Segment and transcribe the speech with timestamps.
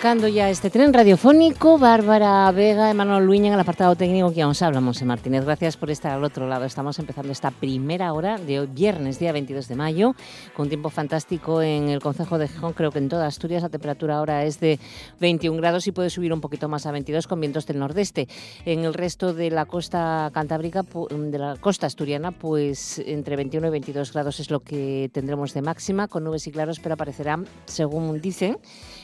[0.00, 4.62] Arrancando ya este tren radiofónico, Bárbara Vega, Emanuel Luña en el apartado técnico que nos
[4.62, 5.44] hablamos, Martínez.
[5.44, 6.64] Gracias por estar al otro lado.
[6.64, 10.14] Estamos empezando esta primera hora de hoy, viernes, día 22 de mayo,
[10.56, 12.72] con tiempo fantástico en el Concejo de Gijón.
[12.72, 14.78] Creo que en toda Asturias la temperatura ahora es de
[15.20, 18.26] 21 grados y puede subir un poquito más a 22 con vientos del nordeste.
[18.64, 23.70] En el resto de la costa cantábrica, de la costa asturiana, pues entre 21 y
[23.70, 28.18] 22 grados es lo que tendremos de máxima, con nubes y claros, pero aparecerán, según
[28.22, 28.56] dicen,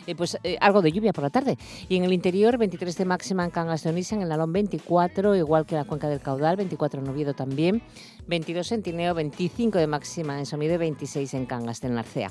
[0.07, 1.57] eh, pues eh, algo de lluvia por la tarde.
[1.89, 5.37] Y en el interior, 23 de máxima en Cangas de Onisa, en el Nalón 24,
[5.37, 7.83] igual que la Cuenca del Caudal, 24 en Oviedo también,
[8.27, 12.31] 22 en Tineo, 25 de máxima en Somiedo y 26 en Cangas del Narcea.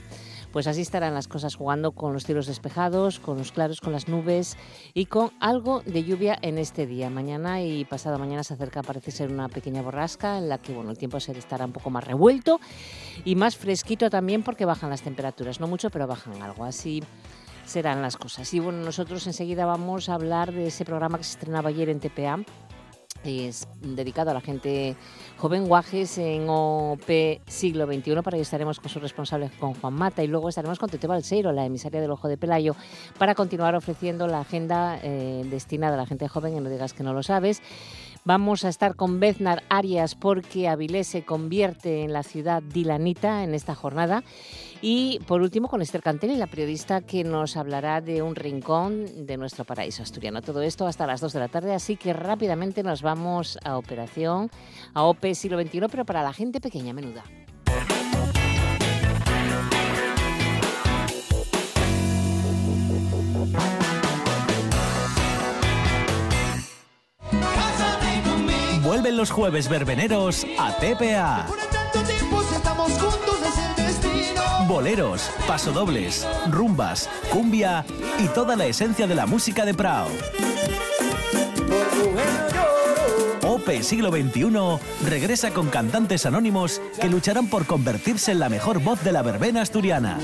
[0.52, 4.08] Pues así estarán las cosas jugando con los cielos despejados, con los claros, con las
[4.08, 4.56] nubes
[4.94, 7.09] y con algo de lluvia en este día.
[7.09, 10.92] Mañana y pasado mañana se acerca, parece ser una pequeña borrasca en la que bueno,
[10.92, 12.62] el tiempo se estará un poco más revuelto
[13.26, 15.59] y más fresquito también porque bajan las temperaturas.
[15.59, 16.64] No mucho, pero bajan algo.
[16.64, 17.03] Así
[17.66, 18.54] serán las cosas.
[18.54, 22.00] Y bueno, nosotros enseguida vamos a hablar de ese programa que se estrenaba ayer en
[22.00, 22.40] TPA.
[23.24, 24.96] Es dedicado a la gente
[25.38, 27.10] joven Guajes en OP
[27.48, 28.22] siglo XXI.
[28.22, 31.52] Para ello estaremos con sus responsables, con Juan Mata, y luego estaremos con Tete Balseiro,
[31.52, 32.76] la emisaria del Ojo de Pelayo,
[33.18, 37.02] para continuar ofreciendo la agenda eh, destinada a la gente joven, y no digas que
[37.02, 37.64] no lo sabes.
[38.28, 43.54] Vamos a estar con Beznar Arias porque Avilés se convierte en la ciudad dilanita en
[43.54, 44.23] esta jornada.
[44.81, 49.38] Y por último con Esther Cantelli, la periodista que nos hablará de un rincón de
[49.38, 50.42] nuestro paraíso asturiano.
[50.42, 54.50] Todo esto hasta las 2 de la tarde, así que rápidamente nos vamos a Operación,
[54.96, 57.24] a OPE siglo XXI, pero para la gente pequeña, menuda.
[69.06, 71.46] Vuelven los jueves verbeneros a TPA.
[74.68, 77.86] Boleros, pasodobles, rumbas, cumbia
[78.18, 80.08] y toda la esencia de la música de Prao.
[83.44, 89.04] OPE siglo XXI regresa con cantantes anónimos que lucharán por convertirse en la mejor voz
[89.04, 90.18] de la verbena asturiana.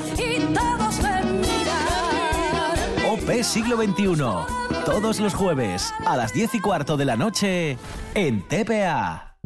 [3.08, 7.78] OPE siglo XXI todos los jueves a las 10 y cuarto de la noche
[8.16, 9.38] en TPA.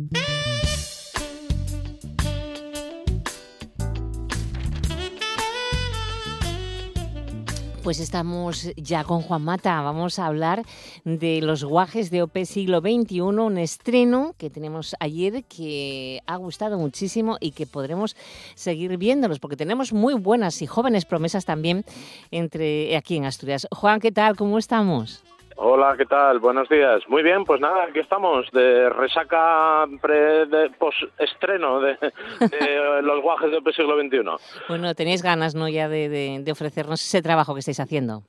[7.86, 9.80] Pues estamos ya con Juan Mata.
[9.82, 10.66] Vamos a hablar
[11.04, 16.80] de los guajes de OP siglo XXI, un estreno que tenemos ayer que ha gustado
[16.80, 18.16] muchísimo y que podremos
[18.56, 21.86] seguir viéndolos porque tenemos muy buenas y jóvenes promesas también
[22.32, 23.68] entre aquí en Asturias.
[23.72, 24.36] Juan, ¿qué tal?
[24.36, 25.24] ¿Cómo estamos?
[25.58, 26.40] Hola, ¿qué tal?
[26.40, 27.02] Buenos días.
[27.08, 31.98] Muy bien, pues nada, aquí estamos de resaca pre, de post-estreno de,
[33.02, 34.66] los guajes del siglo XXI.
[34.68, 38.24] Bueno, tenéis ganas, ¿no?, ya de ofrecernos ese trabajo que estáis haciendo.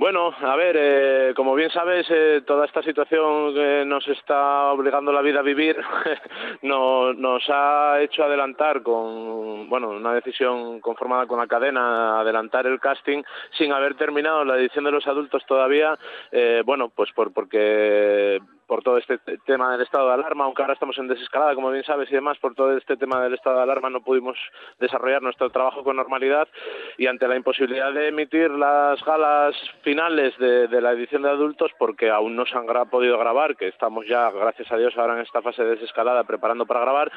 [0.00, 5.12] Bueno, a ver, eh, como bien sabes, eh, toda esta situación que nos está obligando
[5.12, 5.76] la vida a vivir
[6.62, 12.80] no, nos ha hecho adelantar con, bueno, una decisión conformada con la cadena, adelantar el
[12.80, 13.22] casting
[13.58, 15.98] sin haber terminado la edición de los adultos todavía,
[16.32, 20.74] eh, bueno, pues por, porque por todo este tema del estado de alarma, aunque ahora
[20.74, 23.64] estamos en desescalada, como bien sabes, y demás, por todo este tema del estado de
[23.64, 24.38] alarma no pudimos
[24.78, 26.46] desarrollar nuestro trabajo con normalidad
[26.96, 32.10] y ante la imposibilidad de emitir las galas finales de, la edición de adultos, porque
[32.10, 35.42] aún no se han podido grabar, que estamos ya, gracias a Dios, ahora en esta
[35.42, 37.10] fase de desescalada preparando para grabar,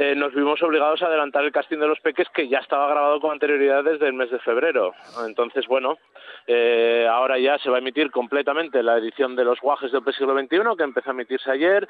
[0.00, 3.20] eh, nos vimos obligados a adelantar el casting de los peques que ya estaba grabado
[3.20, 4.92] con anterioridad desde el mes de febrero.
[5.26, 5.98] Entonces, bueno,
[6.46, 10.38] eh, ahora ya se va a emitir completamente la edición de los guajes del siglo
[10.38, 11.88] XXI que empezó a emitirse ayer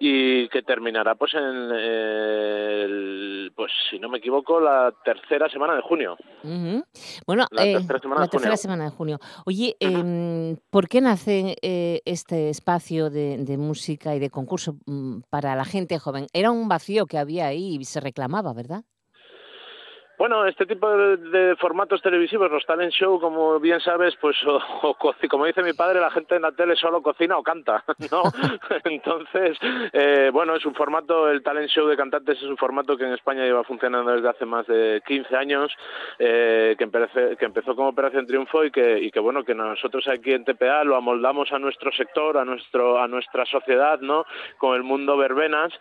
[0.00, 5.82] y que terminará pues en el, pues si no me equivoco la tercera semana de
[5.82, 6.16] junio.
[7.26, 9.20] Bueno, la, eh, tercera, semana de junio.
[9.46, 11.54] Oye, em, ¿por qué nace
[12.04, 16.26] este espacio de, de música y de concurso mm, para la gente joven?
[16.32, 18.84] Era un vacío que había ahí y se reclamaba, ¿verdad?
[20.18, 24.34] Bueno, este tipo de, formatos televisivos, los talent show, como bien sabes, pues
[25.28, 28.22] como dice mi padre, la gente en la tele solo cocina o canta, ¿no?
[28.84, 29.58] Entonces,
[29.92, 33.12] eh, bueno, es un formato, el talent show de cantantes es un formato que en
[33.12, 35.70] España lleva funcionando desde hace más de 15 años,
[36.18, 40.08] eh, que, empecé, que empezó como Operación Triunfo y que, y que, bueno, que nosotros
[40.08, 44.24] aquí en TPA lo amoldamos a nuestro sector, a, nuestro, a nuestra sociedad, ¿no?
[44.56, 45.74] Con el mundo verbenas,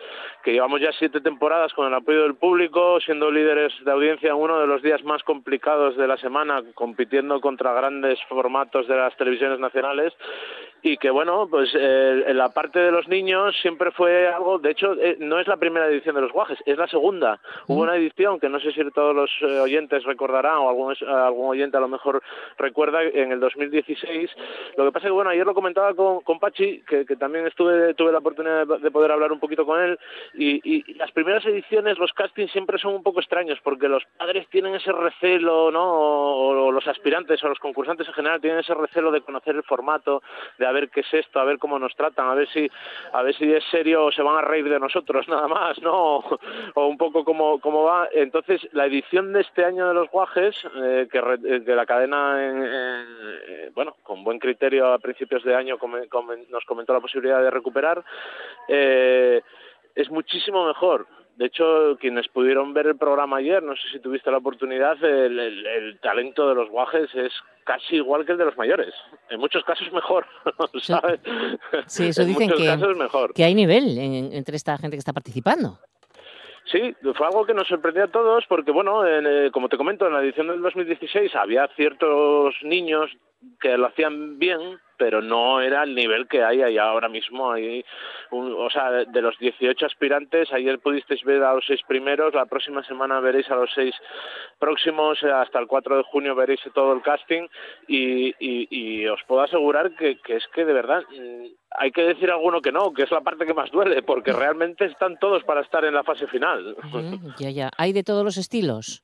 [0.44, 4.60] que llevamos ya siete temporadas con el apoyo del público, siendo líderes de audiencia uno
[4.60, 9.60] de los días más complicados de la semana, compitiendo contra grandes formatos de las televisiones
[9.60, 10.14] nacionales
[10.86, 14.70] y que bueno, pues eh, en la parte de los niños siempre fue algo, de
[14.70, 17.40] hecho eh, no es la primera edición de los guajes, es la segunda.
[17.66, 21.50] Hubo una edición que no sé si todos los eh, oyentes recordarán o algún, algún
[21.50, 22.22] oyente a lo mejor
[22.60, 24.30] recuerda en el 2016.
[24.78, 27.96] Lo que pasa es que bueno, ayer lo comentaba con, con Pachi, que, también estuve
[27.96, 29.98] tuve la oportunidad de, poder hablar un poquito con él
[30.36, 34.48] y, y, las primeras ediciones, los castings siempre son un poco extraños porque los padres
[34.50, 35.84] tienen ese recelo, ¿no?
[35.84, 40.22] O, los aspirantes o los concursantes en general tienen ese recelo de conocer el formato,
[40.58, 42.70] de ver qué es esto, a ver cómo nos tratan, a ver si,
[43.14, 46.24] a ver si es serio o se van a reír de nosotros nada más, ¿no?
[46.76, 48.08] O, un poco cómo, cómo va.
[48.12, 53.72] Entonces, la edición de este año de los guajes, eh, que, de la cadena, eh,
[53.74, 55.78] bueno, con buen criterio a principios de año
[56.50, 58.04] nos comentó la posibilidad de recuperar,
[58.68, 59.42] eh,
[59.96, 61.08] es muchísimo mejor.
[61.36, 66.00] De hecho, quienes pudieron ver el programa ayer, no sé si tuviste la oportunidad, el,
[66.02, 67.34] talento de los guajes es
[67.66, 68.94] casi igual que el de los mayores.
[69.30, 70.26] En muchos casos mejor,
[70.82, 71.20] ¿sabes?
[71.88, 73.34] Sí, eso dicen que, mejor.
[73.34, 75.78] que hay nivel entre esta gente que está participando.
[76.72, 80.14] Sí, fue algo que nos sorprendió a todos porque, bueno, eh, como te comento, en
[80.14, 83.12] la edición del 2016 había ciertos niños
[83.60, 87.52] que lo hacían bien, pero no era el nivel que hay ahí ahora mismo.
[87.52, 87.84] Hay
[88.32, 92.84] o sea, de los 18 aspirantes, ayer pudisteis ver a los seis primeros, la próxima
[92.84, 93.94] semana veréis a los seis
[94.60, 97.48] próximos, eh, hasta el 4 de junio veréis todo el casting
[97.88, 101.46] y, y, os puedo asegurar que, que es que de verdad mm,
[101.78, 104.86] hay que decir alguno que no, que es la parte que más duele, porque realmente
[104.86, 106.76] están todos para estar en la fase final.
[107.38, 107.70] ya, ya.
[107.78, 109.04] ¿Hay de todos los estilos?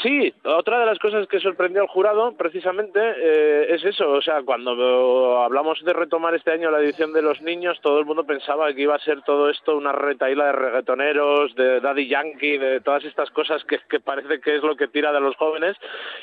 [0.00, 4.42] Sí, otra de las cosas que sorprendió al jurado precisamente eh, es eso, o sea,
[4.42, 8.72] cuando hablamos de retomar este año la edición de los niños, todo el mundo pensaba
[8.72, 13.04] que iba a ser todo esto una retaíla de reggaetoneros, de Daddy Yankee, de todas
[13.04, 15.76] estas cosas que, parece que es lo que tira de los jóvenes,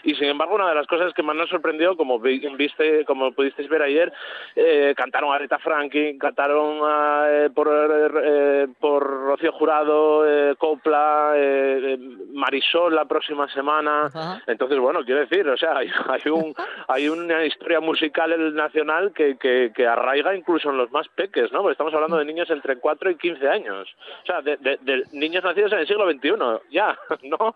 [0.03, 3.69] y sin embargo una de las cosas que más nos sorprendió, como viste, como pudisteis
[3.69, 4.11] ver ayer,
[4.55, 6.79] eh, cantaron a Aretha Franklin, cantaron
[7.29, 7.69] eh, por,
[8.79, 10.25] por Rocío Jurado,
[10.57, 11.35] Copla,
[12.33, 13.58] Marisol la próxima semana,
[14.47, 15.89] entonces, bueno, quiero decir, o sea, hay,
[16.31, 16.53] un,
[16.87, 21.61] hay una historia musical nacional que, que, arraiga incluso en los más peques, ¿no?
[21.61, 23.87] Porque estamos hablando de niños entre 4 y 15 años.
[24.23, 26.29] O sea, de, de, niños nacidos en el siglo XXI,
[26.71, 27.55] ya, ¿no?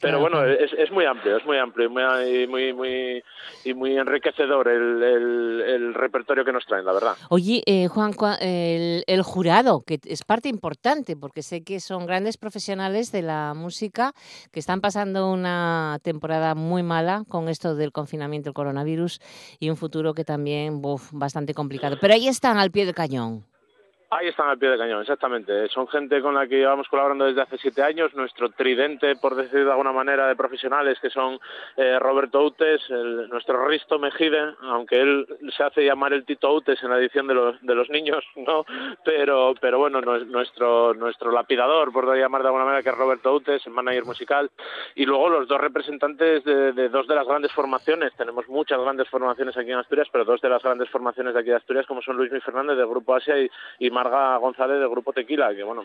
[0.00, 3.22] Pero bueno, es, es muy amplio, es muy amplio y muy, muy,
[3.64, 7.16] y muy enriquecedor el, el, repertorio que nos traen, la verdad.
[7.28, 12.38] Oye, eh, Juan, el, el jurado, que es parte importante, porque sé que son grandes
[12.38, 14.12] profesionales de la música
[14.50, 19.20] que están pasando una temporada muy mala con esto del confinamiento, el coronavirus,
[19.58, 21.98] y un futuro que también, uf, bastante complicado.
[22.00, 23.44] Pero ahí están, al pie del cañón.
[24.12, 25.68] Ahí están al pie del cañón, exactamente.
[25.68, 28.12] Son gente con la que llevamos colaborando desde hace siete años.
[28.16, 31.38] Nuestro tridente, por decir de alguna manera, de profesionales, que son
[31.76, 35.26] eh, Roberto Utes, nuestro Risto Mejide, aunque él
[35.56, 38.64] se hace llamar el Tito Utes en la edición de los, de niños, ¿no?
[39.04, 43.64] Pero, pero bueno, nuestro, nuestro lapidador, por llamar de alguna manera, que es Roberto Utes,
[43.64, 44.50] el manager musical.
[44.96, 48.12] Y luego los dos representantes de, de dos de las grandes formaciones.
[48.16, 51.50] Tenemos muchas grandes formaciones aquí en Asturias, pero dos de las grandes formaciones de aquí
[51.50, 53.36] de Asturias, como son Luis Mi Fernández del Grupo Asia
[53.78, 55.84] y Marga González del Grupo Tequila, que bueno,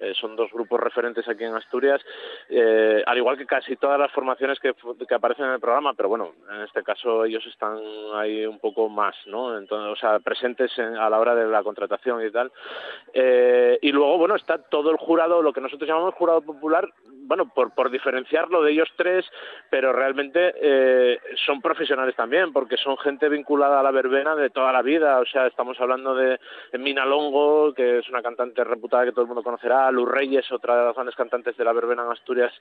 [0.00, 2.00] eh, son dos grupos referentes aquí en Asturias,
[2.48, 4.74] eh, al igual que casi todas las formaciones que,
[5.08, 7.78] que, aparecen en el programa, pero bueno, en este caso ellos están
[8.14, 9.56] ahí un poco más, ¿no?
[9.56, 12.50] Entonces, o sea, presentes a la hora de la contratación y tal.
[13.14, 16.88] Eh, y luego, bueno, está todo el jurado, lo que nosotros llamamos jurado popular,
[17.24, 19.24] bueno, por, diferenciarlo de ellos tres,
[19.70, 24.82] pero realmente son profesionales también, porque son gente vinculada a la verbena de toda la
[24.82, 26.40] vida, o sea, estamos hablando de,
[26.72, 30.76] de Minalongo, que es una cantante reputada que todo el mundo conocerá, Luz Reyes, otra
[30.76, 32.52] de las grandes cantantes de la verbena en Asturias,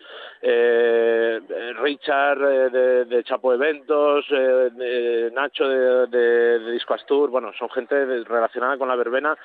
[0.42, 1.40] eh,
[1.82, 8.88] Richard eh, de, Chapo Eventos, eh, Nacho de, Disco Astur, bueno, son gente relacionada con
[8.88, 9.38] la verbena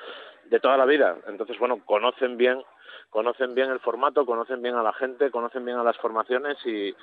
[0.45, 2.63] de toda la vida, entonces bueno, conocen bien
[3.09, 6.95] conocen bien el formato, conocen bien a la gente, conocen bien a las formaciones y,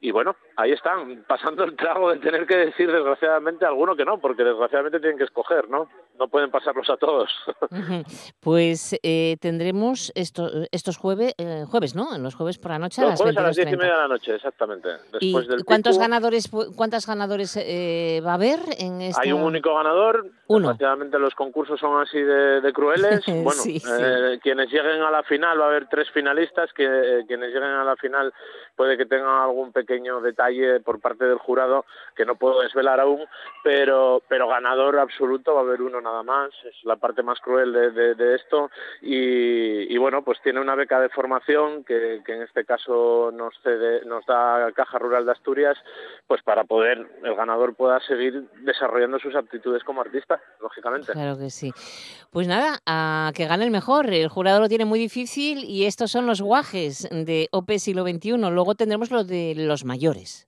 [0.00, 4.18] y bueno, ahí están, pasando el trago de tener que decir desgraciadamente alguno que no,
[4.18, 5.88] porque desgraciadamente tienen que escoger, ¿no?
[6.18, 7.30] No pueden pasarlos a todos.
[8.40, 12.14] Pues eh, tendremos esto, estos jueves, eh, jueves, ¿no?
[12.14, 13.78] En los jueves por la noche a Los las jueves a las 10 y 22:30.
[13.78, 14.88] media de la noche, exactamente.
[15.20, 19.22] ¿Y Después del cuántos pico, ganadores, cuántas ganadores eh, va a haber en esta?
[19.22, 20.26] Hay un único ganador.
[20.48, 20.68] Uno.
[20.68, 23.24] Desgraciadamente los concursos son así de, de crueles.
[23.46, 23.88] Bueno, Sí, sí.
[24.00, 26.72] eh, quienes lleguen a la final va a haber tres finalistas.
[26.72, 28.32] Que eh, quienes lleguen a la final
[28.76, 33.24] puede que tengan algún pequeño detalle por parte del jurado que no puedo desvelar aún,
[33.64, 36.50] pero pero ganador absoluto va a haber uno nada más.
[36.64, 38.70] Es la parte más cruel de, de- esto
[39.02, 43.54] y, y bueno, pues tiene una beca de formación que, que en este caso nos
[43.62, 45.76] cede, nos da Caja Rural de Asturias,
[46.26, 51.12] pues para poder el ganador pueda seguir desarrollando sus aptitudes como artista, lógicamente.
[51.12, 51.72] Claro que sí.
[52.30, 54.12] Pues nada, a que gane el mejor.
[54.12, 58.36] El jurado lo tiene muy difícil y estos son los guajes de OP siglo XXI.
[58.50, 60.46] Luego tendremos los de los mayores.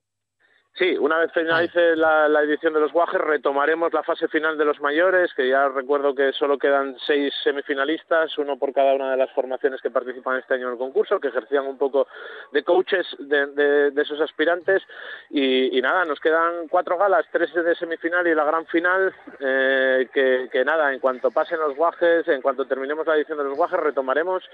[0.79, 4.63] Sí, una vez finalice la, la edición de los Guajes, retomaremos la fase final de
[4.63, 9.17] los mayores, que ya recuerdo que solo quedan seis semifinalistas, uno por cada una de
[9.17, 12.07] las formaciones que participan este año en el concurso, que ejercían un poco
[12.53, 14.81] de coaches de, de- de esos aspirantes.
[15.29, 20.07] Y, y nada, nos quedan cuatro galas, tres de semifinal y la gran final, eh,
[20.13, 23.57] que, que nada, en cuanto pasen los Guajes, en cuanto terminemos la edición de los
[23.57, 24.49] Guajes, retomaremos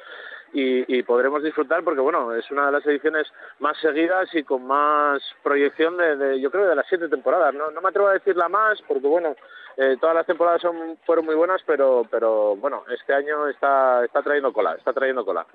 [0.54, 3.28] y, y podremos disfrutar porque bueno es una de las ediciones
[3.60, 7.72] más seguidas y con más proyección de, de, yo creo de las siete temporadas no
[7.72, 9.36] no me atrevo a decir la más porque bueno
[9.78, 14.22] eh, todas las temporadas son fueron muy buenas pero pero bueno este año está está
[14.22, 15.46] trayendo cola está trayendo cola.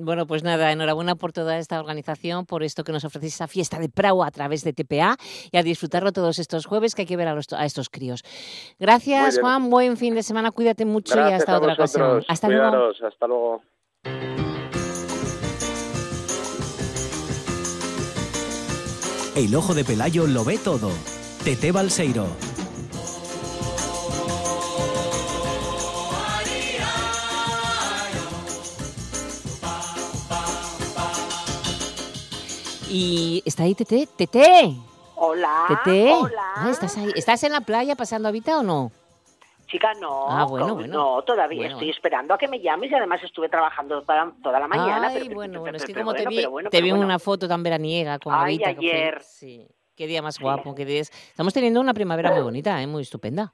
[0.00, 3.78] Bueno, pues nada, enhorabuena por toda esta organización, por esto que nos ofrecéis esa fiesta
[3.78, 5.16] de Prau a través de TPA
[5.50, 8.22] y a disfrutarlo todos estos jueves que hay que ver a, los- a estos críos.
[8.78, 9.38] Gracias.
[9.40, 9.68] Juan.
[9.70, 10.50] Buen fin de semana.
[10.52, 12.24] Cuídate mucho y hasta otra ocasión.
[12.28, 12.92] Hasta luego.
[13.06, 13.62] hasta luego
[19.38, 20.90] El ojo de Pelayo lo ve todo.
[21.44, 22.26] Tete Balseiro.
[32.90, 34.08] Y está ahí Tete.
[34.16, 34.74] Tete.
[35.14, 35.66] Hola.
[35.84, 36.12] Tete.
[36.14, 36.42] Hola.
[36.56, 37.12] Ah, ¿estás ahí?
[37.14, 38.90] ¿Estás en la playa pasando habita o no?
[39.68, 40.26] Chica, no.
[40.28, 40.92] Ah, bueno, no, bueno.
[41.16, 44.58] No, todavía Bueno, estoy esperando a que me llames y además estuve trabajando toda, toda
[44.60, 45.08] la mañana.
[45.08, 47.62] Ay, pero- bueno, pero- bueno, es que pero como te vi, te una foto tan
[47.62, 48.70] veraniega con Ay, Habita.
[48.70, 49.22] que fue- ayer.
[49.22, 49.68] Sí.
[49.94, 51.10] Qué día más guapo, qué día es.
[51.10, 52.86] Estamos teniendo una primavera muy bonita, ¿eh?
[52.86, 53.52] muy estupenda.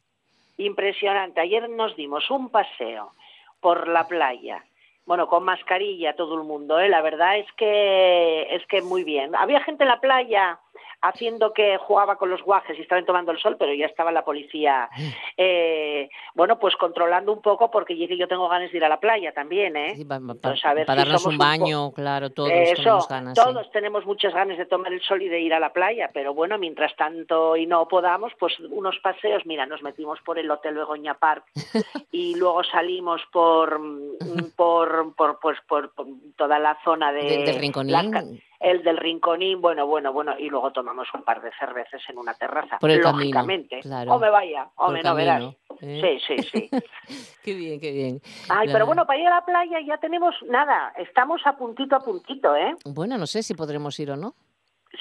[0.59, 1.40] Impresionante.
[1.40, 3.12] Ayer nos dimos un paseo
[3.61, 4.62] por la playa.
[5.06, 6.88] Bueno, con mascarilla todo el mundo, ¿eh?
[6.88, 9.35] La verdad es que es que muy bien.
[9.35, 10.59] Había gente en la playa
[11.04, 14.25] haciendo que jugaba con los guajes y estaban tomando el sol, pero ya estaba la
[14.25, 14.88] policía,
[15.37, 19.32] eh, bueno, pues controlando un poco porque yo tengo ganas de ir a la playa
[19.32, 19.94] también, ¿eh?
[19.96, 23.08] Sí, pa- pa- Entonces, a ver para si darnos un baño, claro, todos Eso, tenemos
[23.08, 23.38] ganas.
[23.38, 23.44] sí.
[23.44, 26.32] todos tenemos muchas ganas de tomar el sol y de ir a la playa, pero
[26.34, 30.75] bueno, mientras tanto y no podamos, pues unos paseos, mira, nos metimos por el Hotel
[30.75, 31.44] Begoña Park
[32.12, 36.06] y luego salimos por mm, por, por, pues, por, por
[36.37, 37.92] toda la zona de Rinconín.
[37.92, 38.25] las ca-
[38.64, 42.35] el del Rinconín, bueno, bueno, bueno, y luego tomamos un par de cervezas en una
[42.35, 43.80] terraza, Por el camino, lógicamente.
[43.80, 44.14] claro.
[44.14, 45.42] O me vaya, o Por me no verás.
[45.80, 46.21] ¿eh?
[46.26, 46.71] Sí, sí, sí.
[47.44, 48.21] Qué bien, qué bien.
[48.49, 52.00] Ay, pero bueno, para ir a la playa ya tenemos nada, estamos a puntito a
[52.00, 52.75] puntito, ¿eh?
[52.87, 54.35] Bueno, no sé si podremos ir o no.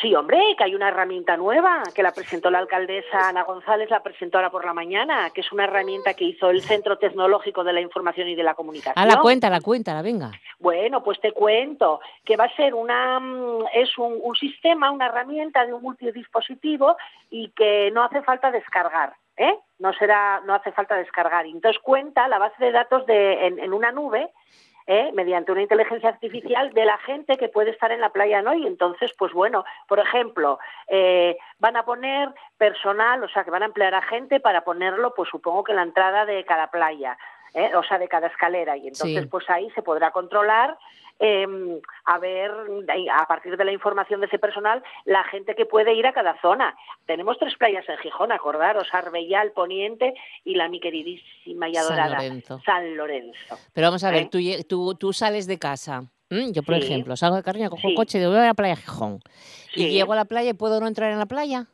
[0.01, 4.01] Sí, hombre, que hay una herramienta nueva que la presentó la alcaldesa Ana González, la
[4.01, 7.73] presentó ahora por la mañana, que es una herramienta que hizo el Centro Tecnológico de
[7.73, 8.97] la Información y de la Comunicación.
[8.97, 10.31] A la cuenta, la cuenta, la venga.
[10.59, 15.07] Bueno, pues te cuento que va a ser una mm, es un, un sistema, una
[15.07, 16.97] herramienta de un multidispositivo
[17.29, 19.57] y que no hace falta descargar, ¿eh?
[19.79, 21.45] No será, no hace falta descargar.
[21.45, 24.31] Y Entonces cuenta la base de datos de, en, en una nube.
[24.87, 25.11] ¿Eh?
[25.13, 28.67] mediante una inteligencia artificial de la gente que puede estar en la playa no y
[28.67, 33.67] entonces pues bueno por ejemplo eh, van a poner personal o sea que van a
[33.67, 37.17] emplear a gente para ponerlo pues supongo que en la entrada de cada playa
[37.53, 37.71] ¿eh?
[37.75, 39.29] o sea de cada escalera y entonces Sí.
[39.29, 40.77] pues ahí se podrá controlar
[41.19, 41.47] eh,
[42.05, 42.51] a ver,
[43.17, 46.39] a partir de la información de ese personal, la gente que puede ir a cada
[46.41, 46.75] zona.
[47.05, 52.15] Tenemos tres playas en Gijón, acordaros, Arbellal, Poniente y la mi queridísima y San adorada
[52.23, 52.61] Lorenzo.
[52.65, 53.57] San Lorenzo.
[53.73, 54.29] Pero vamos a ver, ¿Eh?
[54.31, 56.03] tú, tú, tú sales de casa.
[56.29, 56.81] Yo, por Sí.
[56.83, 59.19] ejemplo, salgo de Carriño, cojo el coche y voy a la playa de Gijón.
[59.75, 61.67] Y llego a la playa y puedo no entrar en la playa.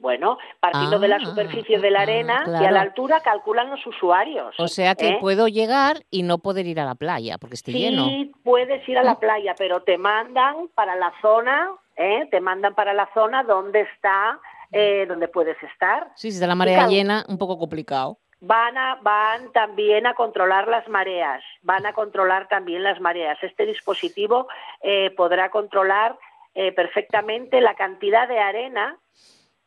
[0.00, 3.68] Bueno, partiendo de la Ah, superficie de la ah, arena y a la altura calculan
[3.70, 4.54] los usuarios.
[4.58, 5.18] O sea que ¿eh?
[5.20, 8.08] puedo llegar y no poder ir a la playa porque esté Sí, lleno.
[8.42, 12.26] puedes ir a la playa, pero te mandan para la zona, ¿eh?
[12.30, 14.38] te mandan para la zona donde está,
[14.72, 16.08] eh, donde puedes estar.
[16.16, 18.16] Sí, si está la marea llena, un poco complicado.
[18.42, 23.36] Van, a, van también a controlar las mareas, van a controlar también las mareas.
[23.42, 24.48] Este dispositivo
[24.82, 26.16] eh, podrá controlar
[26.54, 28.96] eh, perfectamente la cantidad de arena,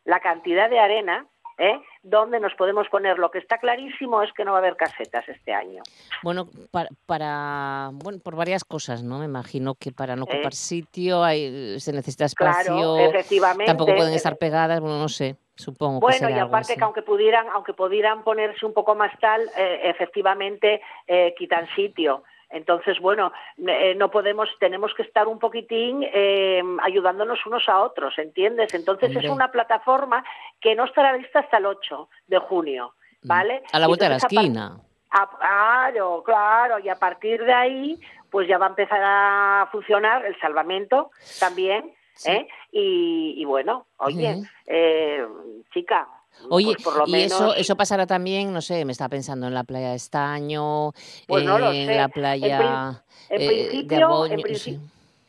[0.06, 1.80] la cantidad de arena ¿eh?
[2.02, 3.18] dónde nos podemos poner.
[3.18, 5.84] Lo que está clarísimo es que no va a haber casetas este año.
[6.22, 9.20] Bueno, para, para bueno, por varias cosas, ¿no?
[9.20, 12.74] Me imagino que para no ocupar sitio hay, se necesita espacio.
[12.76, 13.66] Claro, efectivamente.
[13.66, 15.38] Tampoco pueden estar pegadas, bueno, no sé.
[15.56, 19.12] Supongo bueno, que será y aparte que aunque pudieran, aunque pudieran ponerse un poco más
[19.20, 22.24] tal, eh, efectivamente eh, quitan sitio.
[22.54, 23.34] Entonces, bueno,
[23.68, 28.74] eh, no podemos, tenemos que estar un poquitín eh, ayudándonos unos a otros, ¿entiendes?
[28.74, 29.26] Entonces Hombre.
[29.28, 30.24] es una plataforma
[30.62, 32.94] que no estará lista hasta el 8 de junio,
[33.24, 33.64] ¿vale?
[33.74, 34.78] A la vuelta de la esquina.
[35.10, 40.26] a- claro, claro, y a partir de ahí, pues ya va a empezar a funcionar
[40.26, 42.32] el salvamento también, Sí.
[42.32, 42.48] ¿eh?
[42.72, 45.26] Y, y bueno, oye, eh,
[45.74, 46.08] chica,
[46.50, 47.32] Oye, pues por lo y menos...
[47.32, 50.92] eso, eso pasará también, no sé, me está pensando en la playa de Estaño,
[51.28, 54.80] Pues no lo en la playa En eh, de principio, en, sí.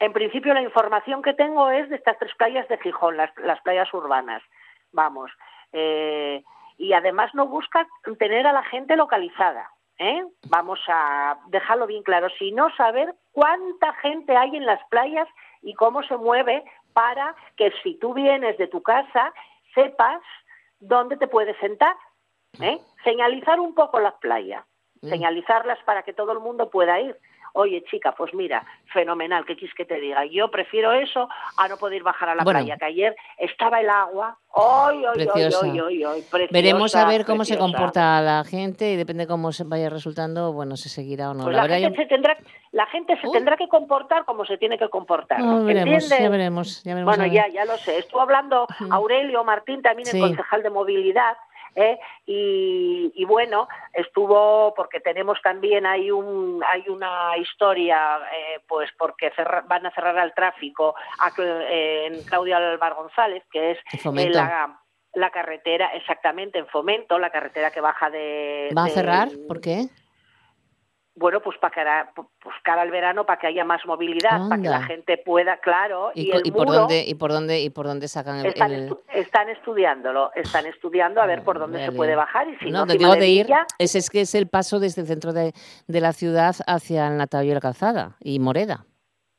[0.01, 3.61] en principio la información que tengo es de estas tres playas de Gijón, las, las
[3.63, 4.43] playas urbanas,
[4.93, 5.31] vamos.
[5.73, 6.43] Eh,
[6.79, 7.87] y además no busca
[8.19, 9.71] tener a la gente localizada.
[9.99, 10.25] ¿eh?
[10.49, 15.29] Vamos a dejarlo bien claro, sino saber cuánta gente hay en las playas
[15.63, 19.33] y cómo se mueve para que si tú vienes de tu casa
[19.75, 20.21] sepas
[20.87, 21.97] dónde te puedes sentar.
[22.61, 22.79] ¿eh?
[23.03, 24.65] Señalizar un poco las playas
[25.05, 25.09] Mm.
[25.11, 27.19] señalizarlas para que todo el mundo pueda ir.
[27.57, 30.25] Oye, chica, pues mira, fenomenal, ¿qué quieres que te diga?
[30.27, 32.59] Yo prefiero eso a no poder bajar a la Bueno.
[32.59, 34.37] playa, que ayer estaba el agua.
[34.57, 39.53] ¡Ay, ay, ay, ay, Veremos a ver cómo se comporta la gente y depende cómo
[39.53, 41.45] se vaya resultando, bueno, se seguirá o no.
[41.45, 42.37] Pues la gente se tendrá,
[42.73, 45.39] la gente se tendrá que comportar como se tiene que comportar.
[45.39, 46.19] No, veremos, ¿Entiendes?
[46.21, 47.17] ya veremos, ya veremos.
[47.17, 47.99] Bueno, ya, ya lo sé.
[47.99, 50.17] Estuvo hablando Aurelio Martín, también Sí.
[50.21, 51.37] el concejal de movilidad,
[51.77, 51.99] ¿eh?
[52.27, 59.31] y, y bueno, estuvo porque tenemos también hay un hay una historia, eh, pues porque
[59.33, 64.31] cerra- van a cerrar al tráfico a eh, en Claudia Alvar González, que es eh,
[64.35, 64.81] la,
[65.15, 68.71] la carretera, exactamente en Fomento, la carretera que baja de...
[68.77, 69.29] ¿Va a de- cerrar?
[69.47, 69.87] ¿Por qué?
[71.17, 74.69] Bueno, pues para cara, pues cara al verano, para que haya más movilidad, para que
[74.69, 77.61] la gente pueda, claro, ¿Y, y, co- el y por muro- dónde y por dónde
[77.61, 81.61] y por dónde sacan el, están, el- estu- están estudiándolo, están estudiando a ver por
[81.61, 83.47] dónde se puede bajar y si no, no, te digo de ir,
[83.79, 85.53] ese es que es el paso desde el centro de,
[85.87, 88.85] de la ciudad hacia el Natavío y la Calzada y Moreda.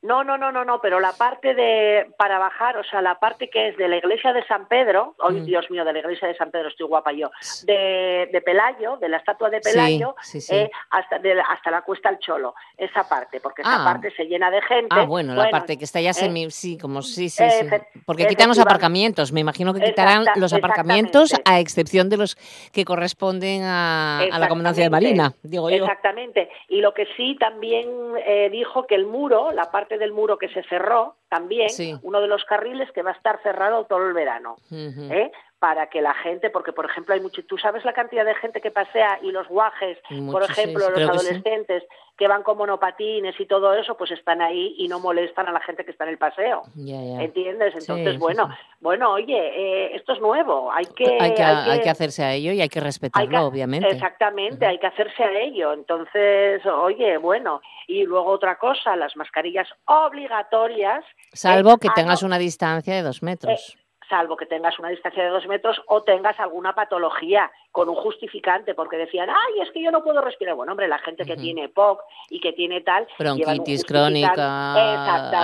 [0.06, 3.50] No, no, no, no, no, pero la parte de para bajar, o sea, la parte
[3.50, 5.46] que es de la iglesia de San Pedro, hoy Mm.
[5.46, 7.32] Dios mío, de la iglesia de San Pedro estoy guapa yo,
[7.64, 10.56] de, de Pelayo, de la estatua de Pelayo, sí, sí.
[10.56, 13.86] eh, hasta de la- hasta la Cuesta al Cholo, esa parte, porque esa Ah.
[13.86, 14.88] parte se llena de gente.
[14.92, 18.00] Ah, bueno, la parte que está ya eh, semi, sí, como sí, sí, eh, sí.
[18.06, 22.36] Porque quitan los aparcamientos, me imagino que quitarán Exacta- los aparcamientos a excepción de los
[22.72, 24.90] que corresponden a, a la comandancia de.
[24.90, 25.78] Marina, digo yo.
[25.84, 26.50] Exactamente.
[26.70, 27.88] Y lo que sí también
[28.26, 31.96] eh, dijo que el muro, la parte del muro que se cerró, también, Sí.
[32.04, 34.56] uno de los carriles que va a estar cerrado todo el verano.
[34.72, 35.32] ¿eh?
[35.66, 38.62] Para que la gente, porque por ejemplo hay mucho, tú sabes la cantidad de gente
[38.62, 39.98] que pasea y los guajes,
[40.32, 41.28] por ejemplo, los creo que sí.
[41.28, 41.84] adolescentes
[42.16, 45.60] que van con monopatines y todo eso, pues están ahí y no molestan a la
[45.62, 46.62] gente que está en el paseo.
[46.76, 47.00] Ya.
[47.20, 47.74] ¿Entiendes?
[47.76, 48.76] Entonces, sí, bueno, sí.
[48.80, 52.34] bueno, oye, eh, esto es nuevo, hay que, hay, que, hay hay que hacerse a
[52.34, 53.90] ello y hay que hay respetarlo, que- obviamente.
[53.90, 55.74] Exactamente, hay que hacerse a ello.
[55.74, 62.22] Entonces, oye, bueno, y luego otra cosa, las mascarillas obligatorias, Salvo eh, que ah, tengas
[62.22, 63.78] una distancia de dos metros.
[64.10, 68.74] Salvo que tengas una distancia de dos metros o tengas alguna patología con un justificante,
[68.76, 70.56] porque decían, ay, es que yo no puedo respirar.
[70.56, 74.74] Bueno, hombre, la gente que tiene POC y que tiene tal, Bronquitis crónica,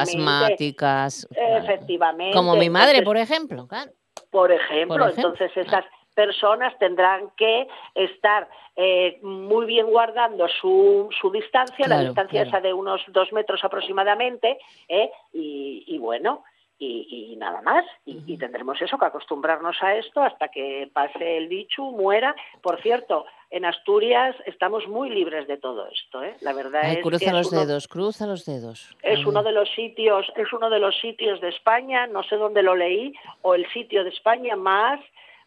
[0.01, 1.27] asmáticas.
[1.33, 1.57] claro.
[1.57, 2.35] Efectivamente.
[2.35, 3.67] Como mi madre, Entonces, por ejemplo.
[3.67, 3.91] claro.
[4.29, 11.09] por ejemplo, Por ejemplo, entonces esas personas tendrán que estar eh, muy bien guardando su,
[11.19, 12.49] su distancia, la Claro, distancia claro.
[12.57, 14.57] esa de unos dos metros aproximadamente,
[14.89, 15.09] ¿eh?
[15.33, 16.43] y, y bueno,
[16.85, 17.85] y, y nada más.
[18.05, 22.35] Y, y tendremos eso, que acostumbrarnos a esto hasta que pase el bicho, muera.
[22.61, 26.35] Por cierto, en Asturias estamos muy libres de todo esto, ¿eh?
[26.41, 28.95] La verdad Ay, es cruza que los uno- dedos, cruza los dedos.
[29.03, 32.63] es uno de los sitios, es uno de los sitios de España, no sé dónde
[32.63, 34.99] lo leí, o el sitio de España más,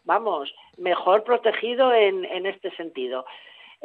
[0.03, 3.25] vamos, mejor protegido en, en este sentido.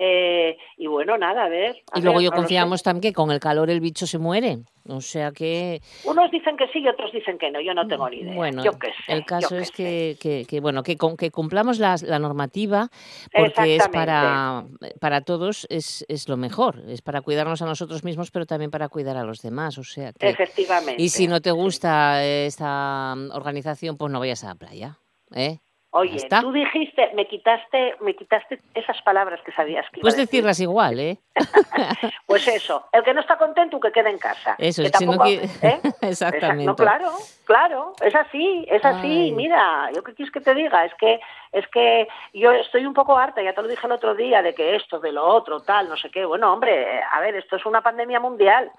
[0.03, 1.77] Eh, y bueno, nada, a ver.
[1.93, 4.61] a Y luego ver, yo confiamos también que con el calor el bicho se muere.
[4.89, 8.09] O sea que, Unos dicen que sí y otros dicen que no, yo no tengo
[8.09, 8.35] ni idea.
[8.35, 11.79] bueno, yo qué sé, el caso es que, que, que, bueno, que, con- que cumplamos
[11.79, 12.89] las- la, normativa
[13.31, 14.65] porque es para,
[15.03, 16.83] para todos es, es lo mejor.
[16.89, 19.77] Es para cuidarnos a nosotros mismos, pero también para cuidar a los demás.
[19.77, 21.03] O sea que, Efectivamente.
[21.03, 24.99] y si no te gusta esta mm, organización, pues no vayas a la playa.
[25.35, 25.59] ¿eh?
[25.93, 30.61] Oye, tú dijiste, me quitaste, me quitaste esas palabras que sabías que iba Puedes decirlas
[30.61, 31.19] igual, ¿eh?
[32.27, 34.55] pues eso, el que no está contento que quede en casa.
[34.59, 35.81] Eso, que tampoco, ¿eh?
[36.03, 36.67] Exactamente.
[36.67, 37.11] No, claro,
[37.45, 39.33] claro, es así, es así.
[39.33, 43.19] Mira, yo qué quieres que te diga, es que es que yo estoy un poco
[43.19, 45.89] harta, ya te lo dije el otro día, de que esto, de lo otro, tal,
[45.89, 46.25] no sé qué.
[46.25, 48.71] Bueno, hombre, a ver, esto es una pandemia mundial.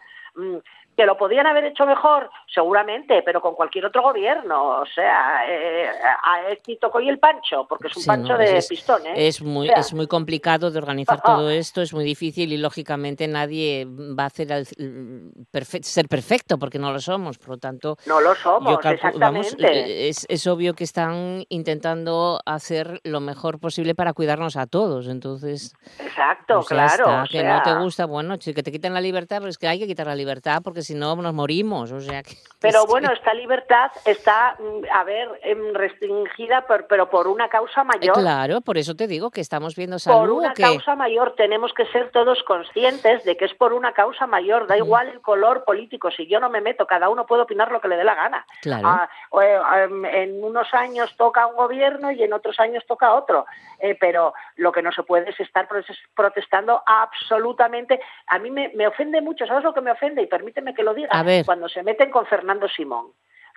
[0.95, 2.29] ¿Que lo podían haber hecho mejor?
[2.53, 4.81] Seguramente, pero con cualquier otro gobierno.
[4.81, 6.41] O sea, eh, a
[6.79, 9.05] tocó y el pancho, porque es un pancho de es, pistón.
[9.05, 9.27] ¿eh?
[9.27, 13.85] Es muy, es muy complicado de organizar todo esto, es muy difícil y lógicamente nadie
[13.87, 17.37] va a hacer ser perfecto, porque no lo somos.
[17.37, 20.09] Por lo tanto, no lo somos, exactamente.
[20.09, 25.07] es, es, obvio que están intentando hacer lo mejor posible para cuidarnos a todos.
[25.07, 27.23] Entonces, exacto, pues claro.
[27.29, 29.87] que no te gusta, bueno, que te quiten la libertad, pero es que hay que
[29.87, 32.21] quitar la libertad porque si no nos morimos, o sea
[32.61, 37.83] Pero bueno, esta libertad está, mm, a ver, em, restringida, por, pero por una causa
[37.83, 38.13] mayor.
[38.13, 40.19] Claro, por eso te digo que estamos viendo salud.
[40.19, 44.27] Por una causa mayor, tenemos que ser todos conscientes de que es por una causa
[44.27, 47.71] mayor, da igual el color político, si yo no me meto, cada uno puede opinar
[47.71, 48.45] lo que le dé la gana.
[48.61, 48.87] Claro.
[48.87, 49.09] Ah,
[49.41, 53.47] eh, em, en unos años toca un gobierno y en otros años toca otro,
[53.79, 55.67] eh, pero lo que no se puede es estar
[56.13, 57.99] protestando absolutamente.
[58.27, 60.21] A mí me, me ofende mucho, ¿sabes lo que me ofende?
[60.21, 61.09] Y permíteme que lo diga,
[61.45, 63.07] cuando se meten con Fernando Simón.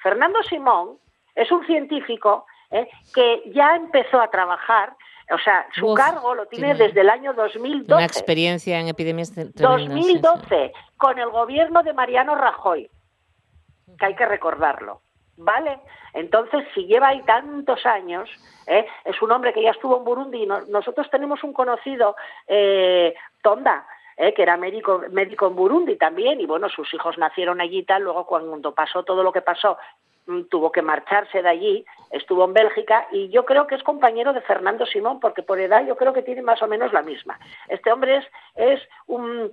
[0.03, 0.99] Fernando Simón
[1.35, 2.89] es un científico ¿eh?
[3.15, 4.95] que ya empezó a trabajar,
[5.31, 7.95] o sea, su cargo lo tiene, desde el año 2012.
[7.95, 12.91] Una experiencia en epidemias 2012, con el gobierno de Mariano Rajoy,
[13.99, 15.01] que hay que recordarlo.
[15.37, 15.81] ¿Vale?
[16.13, 18.31] Entonces, si lleva ahí tantos años,
[18.69, 18.87] ¿eh?
[19.05, 20.47] es un hombre que ya estuvo en Burundi.
[20.69, 22.15] nosotros tenemos un conocido,
[22.47, 23.85] eh, Tonda,
[24.17, 24.35] ¿eh?
[24.35, 28.03] que era médico, médico en Burundi también, y bueno, sus hijos nacieron allí y tal,
[28.03, 29.77] luego cuando pasó todo lo que pasó,
[30.27, 34.33] mm, tuvo que marcharse de allí, estuvo en Bélgica y yo creo que es compañero
[34.33, 37.39] de Fernando Simón porque por edad yo creo que tiene más o menos la misma.
[37.69, 38.25] Este hombre es,
[38.55, 39.53] es un...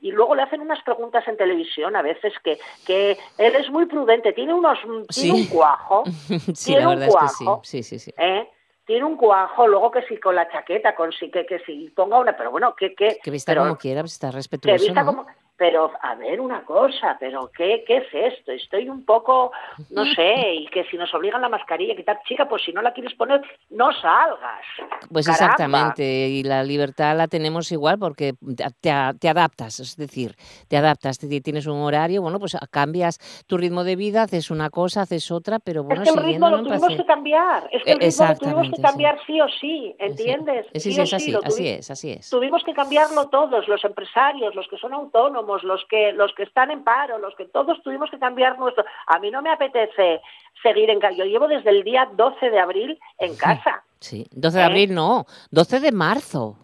[0.00, 3.86] y luego le hacen unas preguntas en televisión a veces que, que él es muy
[3.86, 4.78] prudente, tiene unos...
[5.08, 6.04] tiene un cuajo,
[6.54, 8.14] sí, la verdad es que sí, sí, sí.
[8.18, 8.48] ¿eh?
[8.90, 12.36] Tiene un cuajo, luego que si con la chaqueta, con que, que si ponga una,
[12.36, 15.26] pero bueno, que que que vista como quiera, pues está respetuoso, como
[15.60, 18.50] pero a ver una cosa, pero ¿qué, ¿qué es esto?
[18.50, 19.52] Estoy un poco,
[19.90, 22.94] no sé, y que si nos obligan la mascarilla, quitar, chica, pues si no la
[22.94, 24.64] quieres poner, no salgas.
[25.12, 30.34] Pues exactamente, y la libertad la tenemos igual porque te, te, adaptas, es decir,
[30.66, 35.02] te adaptas, tienes un horario, bueno, pues cambias tu ritmo de vida, haces una cosa,
[35.02, 38.00] haces otra, pero bueno, es que el ritmo lo tuvimos que cambiar, es que el
[38.00, 40.68] ritmo lo tuvimos que cambiar sí, o sí, ¿entiendes?
[40.72, 42.30] Sí, sí, es así, así es, así es.
[42.30, 46.70] Tuvimos que cambiarlo todos, los empresarios, los que son autónomos, los que, los que están
[46.70, 48.84] en paro, los que todos tuvimos que cambiar nuestro.
[49.06, 50.20] A mí no me apetece
[50.62, 51.14] seguir en casa.
[51.14, 53.84] Yo llevo desde el día 12 de abril en casa.
[54.00, 54.94] Sí, 12 de abril ¿Eh?
[54.94, 56.56] no, 12 de marzo.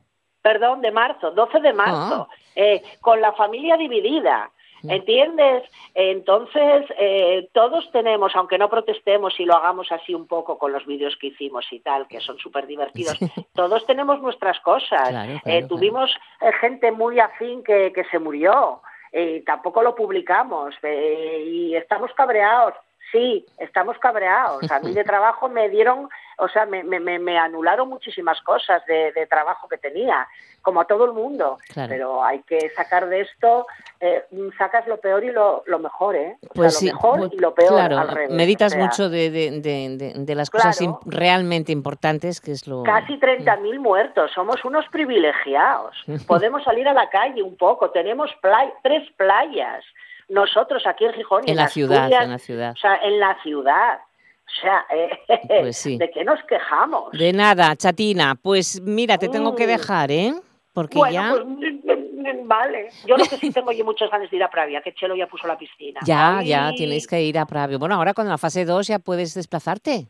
[0.42, 2.34] Perdón, de marzo, 12 de marzo, ah.
[2.54, 4.50] eh, con la familia dividida.
[4.82, 5.64] ¿Entiendes?
[5.94, 10.86] Entonces, eh, todos tenemos, aunque no protestemos y lo hagamos así un poco con los
[10.86, 13.18] vídeos que hicimos y tal, que son súper divertidos,
[13.54, 15.40] todos tenemos nuestras cosas.
[15.44, 18.80] Eh, tuvimos eh, gente muy afín que, que se murió.
[19.12, 22.74] y tampoco lo publicamos y estamos cabreados.
[23.12, 24.70] Sí, estamos cabreados.
[24.70, 26.08] A mí de trabajo me dieron,
[26.38, 30.26] o sea, me, me, me anularon muchísimas cosas de, de, trabajo que tenía,
[30.60, 31.58] como a todo el mundo.
[31.74, 33.66] Pero hay que sacar de esto,
[34.00, 34.24] eh,
[34.58, 36.36] sacas lo peor y lo, lo mejor, ¿eh?
[36.50, 38.30] O pues sea, lo mejor y lo peor claro, al revés.
[38.30, 42.82] Meditas o sea, mucho de, de, las cosas realmente importantes, que es lo...
[42.82, 45.96] Casi 30.000 muertos, somos unos privilegiados.
[46.26, 49.84] Podemos salir a la calle un poco, tenemos play- tres playas.
[50.28, 52.72] Nosotros aquí en Gijón y En la ciudad, en la ciudad.
[52.72, 54.00] O sea, en la ciudad.
[54.46, 55.98] O sea, eh, Pues sí.
[55.98, 57.12] ¿de qué nos quejamos?
[57.12, 58.34] De nada, chatina.
[58.40, 59.68] Pues mira, te tengo que Mm.
[59.68, 60.34] dejar, ¿eh?
[60.72, 61.30] Porque bueno, ya...
[61.30, 61.44] pues,
[62.44, 62.88] vale.
[63.06, 65.26] Yo lo que sí tengo yo muchas ganas de ir a Pravia, que Chelo ya
[65.26, 66.00] puso la piscina.
[66.04, 66.48] Ya, Ay.
[66.48, 67.78] ya, tienes que ir a Pravio.
[67.78, 70.08] Bueno, ahora con la fase 2 ya puedes desplazarte.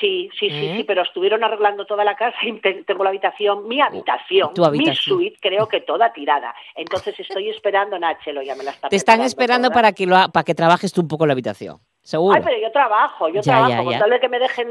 [0.00, 0.74] Sí, sí, sí, ¿Eh?
[0.78, 4.64] sí, pero estuvieron arreglando toda la casa y te- tengo la habitación, mi habitación, Tu
[4.64, 5.18] habitación.
[5.18, 6.54] mi suite, creo que toda tirada.
[6.76, 9.74] Entonces estoy esperando, Nachelo, ya me la está Te están esperando toda.
[9.74, 11.78] para que, lo, ha- para que trabajes tú un poco la habitación.
[12.04, 12.36] Seguro.
[12.36, 13.72] Ay, pero yo trabajo, yo Ya, trabajo.
[13.72, 14.68] ya, Con tal de que me dejen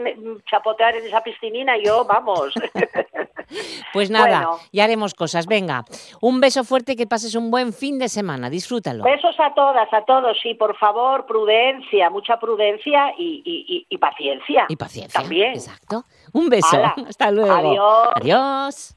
[0.49, 2.53] chapotear en esa piscinina, yo, vamos.
[3.91, 4.59] Pues nada, Bueno.
[4.71, 5.45] ya haremos cosas.
[5.45, 5.83] Venga,
[6.21, 8.49] un beso fuerte que pases un buen fin de semana.
[8.49, 9.03] Disfrútalo.
[9.03, 13.97] Besos a todas, a todos, y por favor, prudencia, mucha prudencia y, y- y- y
[13.97, 14.65] paciencia.
[14.69, 15.19] Y paciencia.
[15.21, 15.53] También.
[15.53, 16.03] Exacto.
[16.31, 16.81] Un beso.
[17.07, 17.51] Hasta luego.
[17.53, 18.09] Adiós.
[18.15, 18.95] Adiós.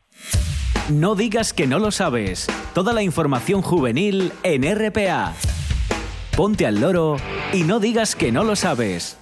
[0.90, 2.46] No digas que no lo sabes.
[2.74, 5.34] Toda la información juvenil en RPA.
[6.36, 7.16] Ponte al loro
[7.54, 9.16] y no digas que no lo sabes.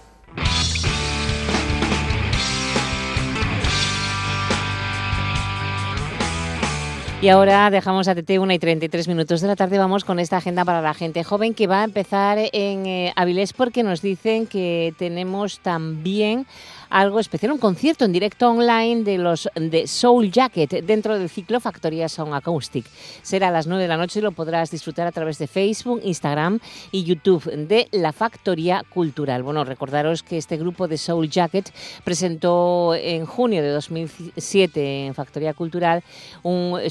[7.23, 9.79] Y ahora dejamos a TT 1 y 33 minutos de la tarde.
[9.79, 13.53] Vamos con esta agenda para la gente joven que va a empezar en eh, Avilés
[13.53, 16.47] porque nos dicen que tenemos también
[16.95, 21.59] algo especial, un concierto en directo online de los de Soul Jacket dentro del ciclo
[21.59, 22.87] Factoría Sound Acoustic.
[23.21, 26.01] Será a las 9 de la noche y lo podrás disfrutar a través de Facebook,
[26.05, 26.61] Instagram
[26.93, 29.43] y YouTube de la Factoría Cultural.
[29.43, 31.73] Bueno, recordaros que este grupo de Soul Jacket
[32.05, 36.05] presentó en junio de 2007 en Factoría Cultural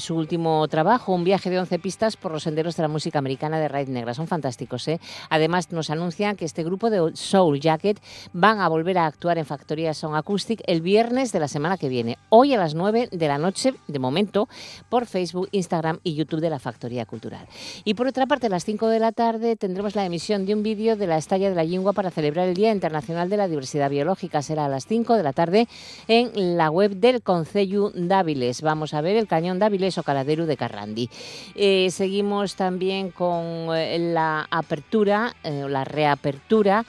[0.00, 3.58] su último trabajo, un viaje de 11 pistas por los senderos de la música americana
[3.58, 4.12] de Raid Negra.
[4.12, 5.00] Son fantásticos, ¿eh?
[5.30, 8.02] Además nos anuncian que este grupo de Soul Jacket
[8.34, 11.88] van a volver a actuar en Factoría son Acoustic el viernes de la semana que
[11.88, 14.48] viene, hoy a las 9 de la noche, de momento,
[14.88, 17.46] por Facebook, Instagram y YouTube de la Factoría Cultural.
[17.84, 20.62] Y por otra parte, a las 5 de la tarde tendremos la emisión de un
[20.62, 23.90] vídeo de la Estalla de la Lengua para celebrar el Día Internacional de la Diversidad
[23.90, 24.42] Biológica.
[24.42, 25.68] Será a las 5 de la tarde
[26.08, 28.62] en la web del Concello Dáviles.
[28.62, 31.08] Vamos a ver el cañón Dáviles o Caladero de Carrandi.
[31.54, 36.84] Eh, seguimos también con eh, la apertura, eh, la reapertura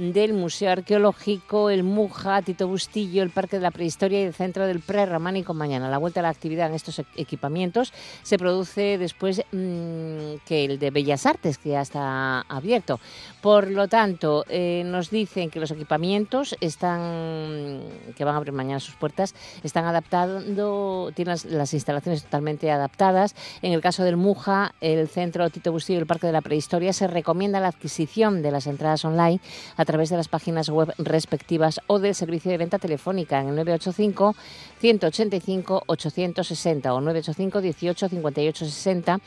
[0.00, 4.66] del Museo Arqueológico, el Muja, Tito Bustillo, el Parque de la Prehistoria y el Centro
[4.66, 5.90] del Prerrománico mañana.
[5.90, 10.90] La vuelta a la actividad en estos equipamientos se produce después mm, que el de
[10.90, 12.98] Bellas Artes, que ya está abierto.
[13.42, 17.82] Por lo tanto, eh, nos dicen que los equipamientos están,
[18.16, 23.34] que van a abrir mañana sus puertas, están adaptando, tienen las, instalaciones totalmente adaptadas.
[23.60, 26.94] En el caso del Muja, el Centro Tito Bustillo y el Parque de la Prehistoria,
[26.94, 29.40] se recomienda la adquisición de las entradas online
[29.76, 33.56] a través de las páginas web respectivas o del servicio de venta telefónica en el
[33.56, 34.34] 985
[34.80, 39.20] 185 860 o 985 18 58 60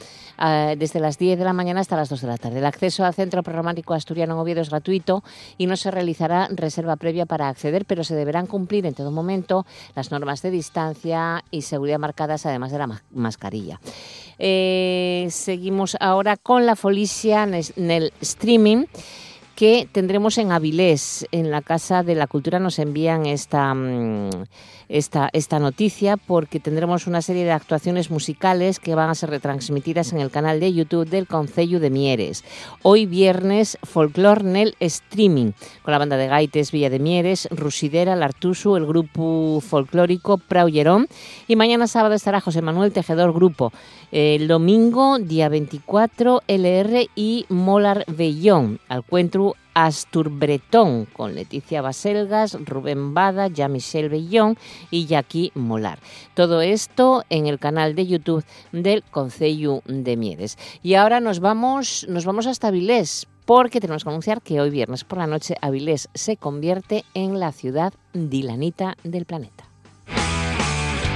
[0.78, 2.60] desde las 10 de la mañana hasta las 2 de la tarde.
[2.60, 5.24] El acceso al Centro Programático Asturiano en Oviedo es gratuito
[5.58, 9.66] y no se realizará reserva previa para acceder, pero se deberán cumplir en todo momento
[9.96, 13.80] las normas de distancia y seguridad marcadas, además de la mascarilla.
[14.40, 18.86] Eh, seguimos ahora con la Folicia en el streaming
[19.56, 24.30] que tendremos en Avilés, en la Casa de la Cultura nos envían esta, mm,
[24.90, 30.14] esta, esta noticia porque tendremos una serie de actuaciones musicales que van a ser retransmitidas
[30.14, 32.44] en el canal de YouTube del Concello de Mieres.
[32.82, 38.76] Hoy viernes, Folklore Nel Streaming, con la banda de gaites Villa de Mieres, Rusidera, Lartusu,
[38.76, 41.08] el grupo folclórico Praullerón
[41.48, 43.72] y mañana sábado estará José Manuel Tejedor Grupo.
[44.12, 52.58] El domingo, día 24, LR y Molar Bellón, al encuentro Astur Bretón, con Leticia Baselgas,
[52.66, 54.58] Rubén Bada, Jean-Michel Bellón
[54.92, 56.00] y Jackie Molar.
[56.34, 60.58] Todo esto en el canal de YouTube del Concello de Mieres.
[60.82, 65.04] Y ahora nos vamos, nos vamos hasta Avilés, porque tenemos que anunciar que hoy viernes
[65.04, 69.73] por la noche Avilés se convierte en la ciudad dilanita del planeta.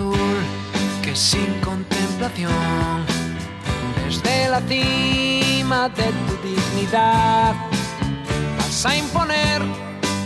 [0.00, 0.36] azul,
[1.02, 3.04] que sin contemplación,
[4.04, 7.54] desde la cima de tu dignidad,
[8.58, 9.62] vas a imponer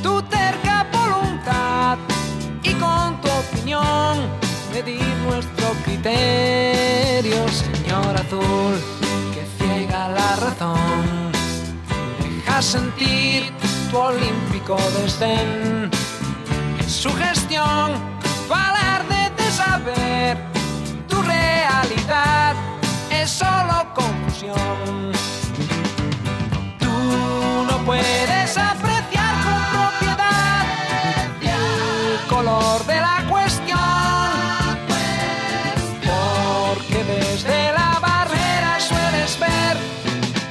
[0.02, 1.98] tu terca voluntad
[2.62, 4.18] y con tu opinión
[4.72, 8.74] medir nuestro criterio, Señor azul,
[9.34, 11.32] que ciega la razón,
[12.20, 13.52] deja sentir
[13.90, 15.90] tu olímpico desdén.
[16.80, 18.14] En su gestión
[18.48, 18.73] de
[21.08, 22.54] tu realidad
[23.10, 25.12] es solo confusión.
[26.78, 30.64] Tú no puedes apreciar con propiedad
[31.42, 33.78] el color de la cuestión,
[36.10, 39.76] porque desde la barrera sueles ver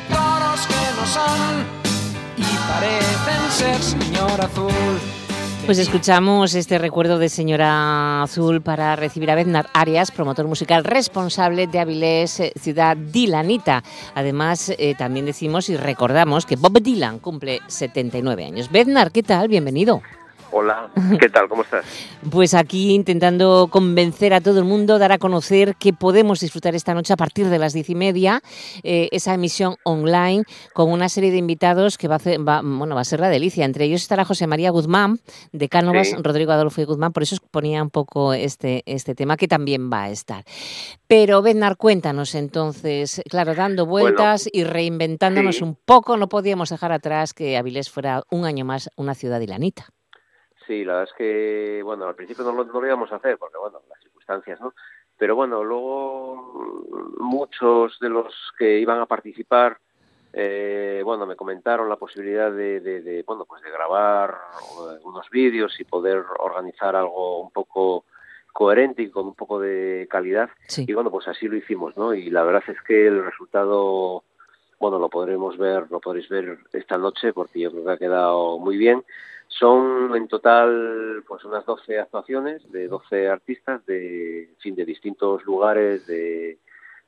[0.10, 1.66] toros que no son
[2.38, 5.13] y parecen ser señor azul.
[5.66, 11.68] Pues escuchamos este recuerdo de Señora Azul para recibir a Bednar Arias, promotor musical responsable
[11.68, 13.82] de Avilés, eh, ciudad dilanita.
[14.14, 18.70] Además, eh, también decimos y recordamos que Bob Dylan cumple 79 años.
[18.70, 19.48] Bednar, ¿qué tal?
[19.48, 20.02] Bienvenido.
[20.56, 21.50] Hola, ¿qué tal?
[21.50, 21.84] ¿Cómo estás?
[22.30, 26.94] Pues aquí intentando convencer a todo el mundo, dar a conocer que podemos disfrutar esta
[26.94, 28.40] noche a partir de las diez y media
[28.84, 30.44] eh, esa emisión online
[30.76, 33.30] con una serie de invitados que va a, ser, va, bueno, va a ser la
[33.30, 33.66] delicia.
[33.66, 35.20] Entre ellos estará José María Guzmán
[35.52, 36.16] de Cánovas, Sí.
[36.22, 40.04] Rodrigo Adolfo y Guzmán, por eso ponía un poco este, este tema que también va
[40.04, 40.44] a estar.
[41.08, 45.64] Pero Bednar, cuéntanos entonces, claro, dando vueltas y reinventándonos sí.
[45.64, 49.88] un poco, no podíamos dejar atrás que Avilés fuera un año más una ciudad ilanita.
[50.68, 53.38] Sí, la verdad es que, bueno, al principio no lo, no lo íbamos a hacer
[53.38, 54.74] porque, bueno, las circunstancias, ¿no?
[55.18, 56.86] Pero bueno, luego
[57.20, 59.78] muchos de los que iban a participar,
[60.34, 64.36] eh, bueno, me comentaron la posibilidad de, de, de, bueno, pues de grabar
[65.04, 68.06] unos vídeos y poder organizar algo un poco
[68.52, 70.50] coherente y con un poco de calidad.
[70.68, 70.86] Sí.
[70.88, 72.14] Y bueno, pues así lo hicimos, ¿no?
[72.14, 74.24] Y la verdad es que el resultado,
[74.84, 78.60] bueno, lo podremos ver, lo podréis ver esta noche porque yo creo que ha quedado
[78.60, 79.02] muy bien.
[79.48, 85.46] Son en total pues unas 12 actuaciones de 12 artistas de, en fin, de distintos
[85.46, 86.58] lugares de,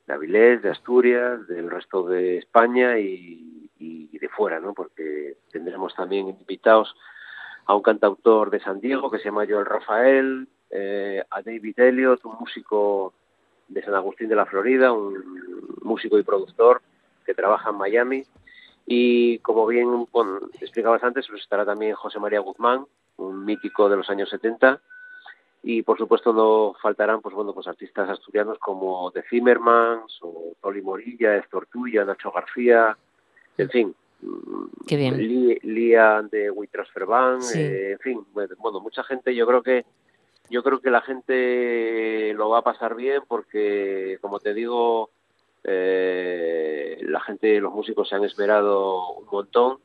[0.08, 4.74] de Avilés, de Asturias, del resto de España y, de fuera, ¿no?
[4.74, 6.96] Porque tendremos también invitados
[7.66, 12.24] a un cantautor de San Diego que se llama Joel Rafael, eh, a David Elliot,
[12.24, 13.14] un músico
[13.68, 16.82] de San Agustín de la Florida, un músico y productor
[17.26, 18.24] que trabaja en Miami.
[18.86, 22.86] Y como bien bueno, explicabas antes, pues estará también José María Guzmán,
[23.18, 24.80] un mítico de los años 70.
[25.64, 30.82] Y por supuesto no faltarán pues bueno pues artistas asturianos como The Zimmermans o Toli
[30.84, 32.96] Morilla, Héctor Tuya, Nacho García,
[33.58, 33.96] en fin,
[34.88, 35.18] Qué bien.
[35.64, 37.06] Lian de We Transfer
[37.40, 37.60] Sí.
[37.60, 39.86] eh, en fin, bueno, mucha gente, yo creo que
[40.50, 45.10] yo creo que la gente lo va a pasar bien porque, como te digo,
[45.68, 49.78] eh, la gente, los músicos se han esmerado un montón.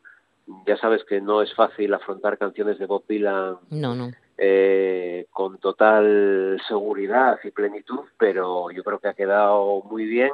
[0.66, 4.10] Ya sabes que no es fácil afrontar canciones de Bob Dylan No, no.
[4.36, 10.30] eh, con total seguridad y plenitud, pero yo creo que ha quedado muy bien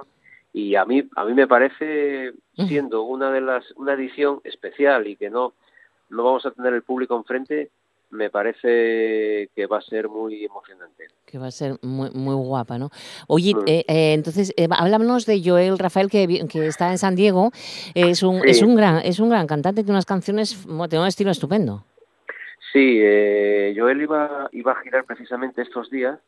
[0.53, 5.17] y a mí a mí me parece siendo una de las una edición especial y
[5.17, 5.53] que no
[6.09, 7.71] no vamos a tener el público enfrente
[8.11, 11.09] me parece que va a ser muy emocionante.
[11.25, 12.91] Que va a ser muy, muy guapa, ¿no?
[13.27, 13.65] Oye, Mm.
[13.67, 17.51] eh, eh, entonces, eh, háblanos de Joel Rafael, que, que está en San Diego.
[17.95, 18.51] Es un, Sí.
[18.51, 20.57] es un, gran, es un gran cantante, tiene unas canciones,
[20.89, 21.85] tiene un estilo estupendo.
[22.73, 26.19] Sí, eh, Joel iba, iba a girar precisamente estos días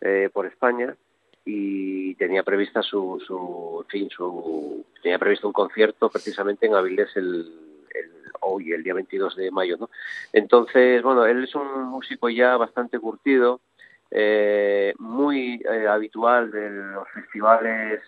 [0.00, 0.96] eh, por España
[1.44, 7.08] y tenía prevista su, su, en fin, su, tenía previsto un concierto precisamente en Avilés
[7.16, 7.50] el,
[8.40, 9.90] hoy, el día 22 de mayo, ¿no?
[10.32, 13.60] Entonces, bueno, él es un músico ya bastante curtido,
[14.10, 18.00] eh, muy eh, habitual de los festivales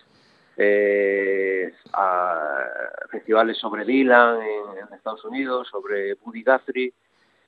[0.57, 2.65] eh, a-
[3.09, 6.93] festivales sobre Dylan en, en Estados Unidos, sobre Buddy Guthrie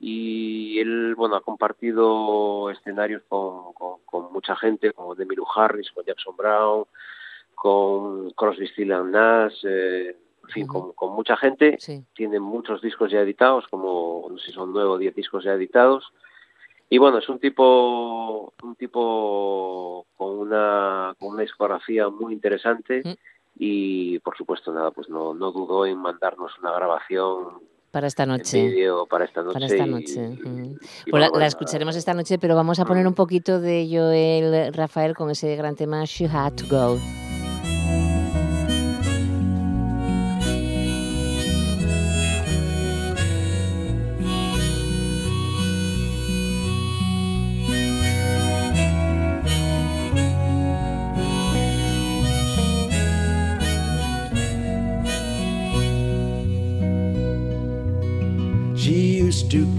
[0.00, 6.36] y él bueno ha compartido escenarios con, con, mucha gente como Demilu Harris, con Jackson
[6.36, 6.84] Brown,
[7.54, 11.76] con Crosby, Stills and Nash, eh, en fin, con, con mucha gente.
[11.80, 12.04] Sí.
[12.14, 15.52] Tiene muchos discos ya editados, como no sé si son nueve o diez discos ya
[15.52, 16.04] editados.
[16.90, 23.12] Y bueno, es un tipo, un tipo con una, con una discografía muy interesante Mm.
[23.58, 28.70] y por supuesto nada, pues no, no dudó en mandarnos una grabación Para esta noche.
[29.08, 29.54] para esta noche.
[29.54, 30.38] Para esta noche.
[30.44, 30.64] y- mm.
[31.06, 33.88] y Pues la, bueno, la escucharemos esta noche, pero vamos a poner un poquito de
[33.90, 37.23] Joel Rafael con ese gran tema She Had to Go.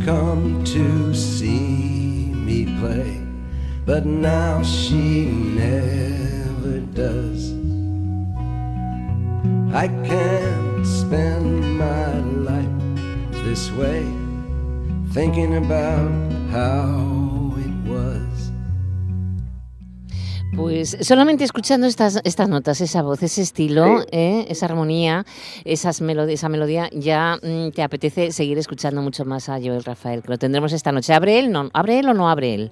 [0.05, 3.19] Come to see me play,
[3.87, 7.51] but now she never does.
[9.73, 14.05] I can't spend my life this way,
[15.09, 17.44] thinking about how
[20.55, 24.07] Pues solamente escuchando estas, estas notas, esa voz, ese estilo, Sí.
[24.11, 24.45] ¿eh?
[24.49, 25.25] esa armonía,
[25.65, 30.21] esas melod- esa melodía, ya mm, te apetece seguir escuchando mucho más a Joel Rafael,
[30.21, 31.13] que lo tendremos esta noche.
[31.13, 31.51] ¿Abre él?
[31.51, 32.71] No, ¿Abre él o no abre él?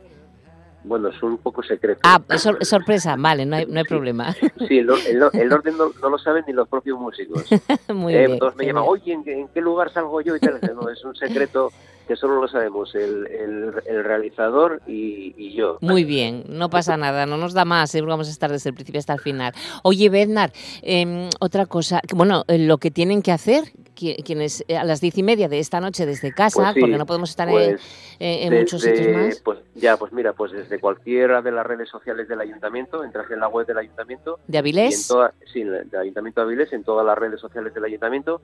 [0.85, 1.99] Bueno, es un poco secreto.
[2.03, 4.33] Ah, es sor- es sorpresa, vale, no hay, no hay problema.
[4.67, 7.43] Sí, el, el- el orden no, no lo saben ni los propios músicos.
[7.93, 8.39] Muy Eh, bien.
[8.39, 10.35] todos me llaman, oye, ¿en, qué- en qué lugar salgo yo?
[10.37, 10.59] Y tal.
[10.73, 11.69] No, es un secreto
[12.07, 15.77] que solo lo sabemos el, el, el realizador y, y, yo.
[15.81, 18.99] Muy bien, no pasa nada, no nos da más, vamos a estar desde el principio
[18.99, 19.53] hasta el final.
[19.83, 23.63] Oye, Bednar, eh, otra cosa, bueno, eh, lo que tienen que hacer
[23.93, 26.97] quienes eh, a las diez y media de esta noche desde casa, Pues sí, porque
[26.97, 27.81] no podemos estar en, pues
[28.19, 31.89] eh, en muchos sitios más, Pues ya, pues mira, pues desde cualquiera de las redes
[31.89, 35.07] sociales del ayuntamiento, entras en la web del ayuntamiento de en Avilés.
[35.07, 38.41] toda, sí, del Ayuntamiento de Avilés, en todas las redes sociales del Ayuntamiento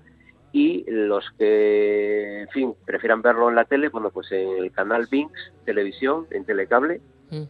[0.51, 5.07] y los que, en fin, prefieran verlo en la tele, bueno, pues en el canal
[5.09, 5.31] Vinx
[5.65, 7.43] Televisión, en Telecable, Mm.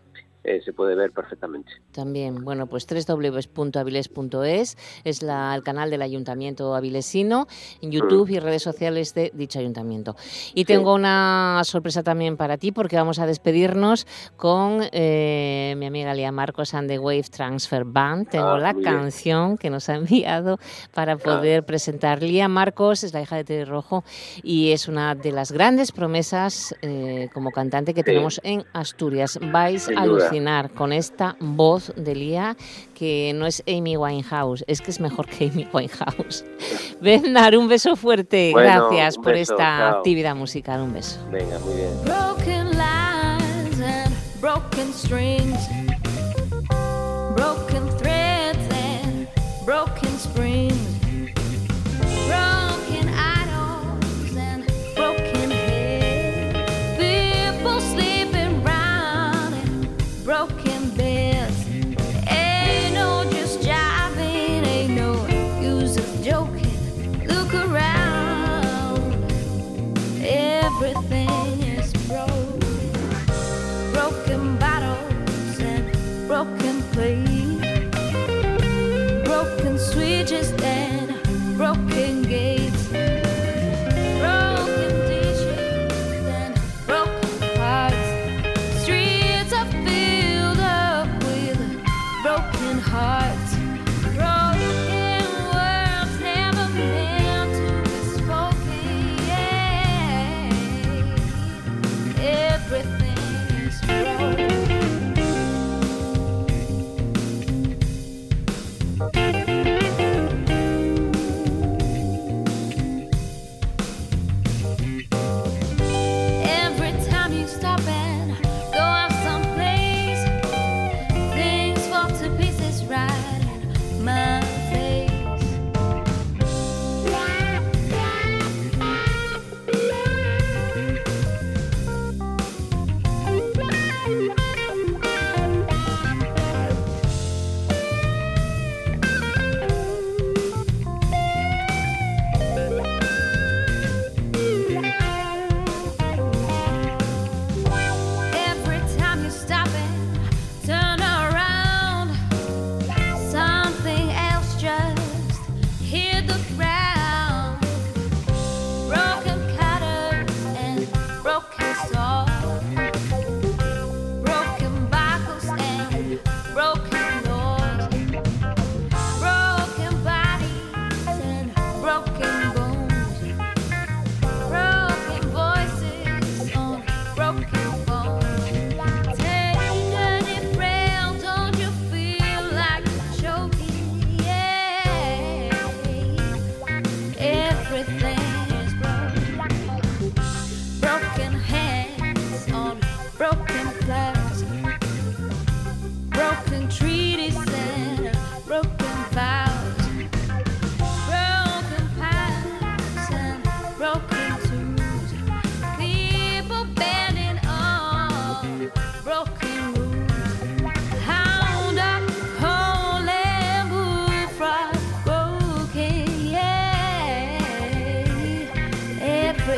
[0.43, 1.71] Eh, se puede ver perfectamente.
[1.91, 7.47] También, bueno, pues www.avilés.es es la, el canal del Ayuntamiento Avilesino,
[7.81, 10.15] en YouTube y redes sociales de dicho ayuntamiento.
[10.53, 16.13] Y tengo una sorpresa también para ti porque vamos a despedirnos con eh, mi amiga
[16.13, 18.29] Lía Marcos and the Wave Transfer Band.
[18.29, 18.95] Tengo Ah, la muy bien.
[18.95, 20.57] canción que nos ha enviado
[20.93, 22.21] para poder presentar.
[22.23, 24.03] Lía Marcos es la hija de Tere Rojo
[24.43, 28.05] y es una de las grandes promesas eh, como cantante que Sí.
[28.05, 29.37] tenemos en Asturias.
[29.51, 30.05] Vais a.
[30.29, 32.55] alucinar con esta voz de Lía
[32.93, 36.43] que no es Amy Winehouse, es que es mejor que Amy Winehouse.
[37.01, 38.51] Bernard, un beso fuerte.
[38.51, 39.97] Bueno, Gracias un por beso, esta chao.
[39.97, 40.81] actividad musical.
[40.81, 41.19] Un beso.
[41.31, 41.89] Venga, muy bien.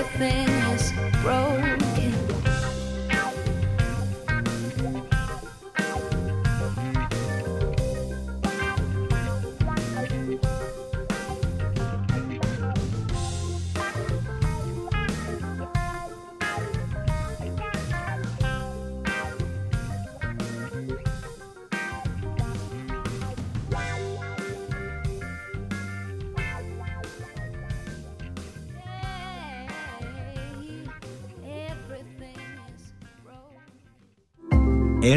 [0.02, 0.51] Everything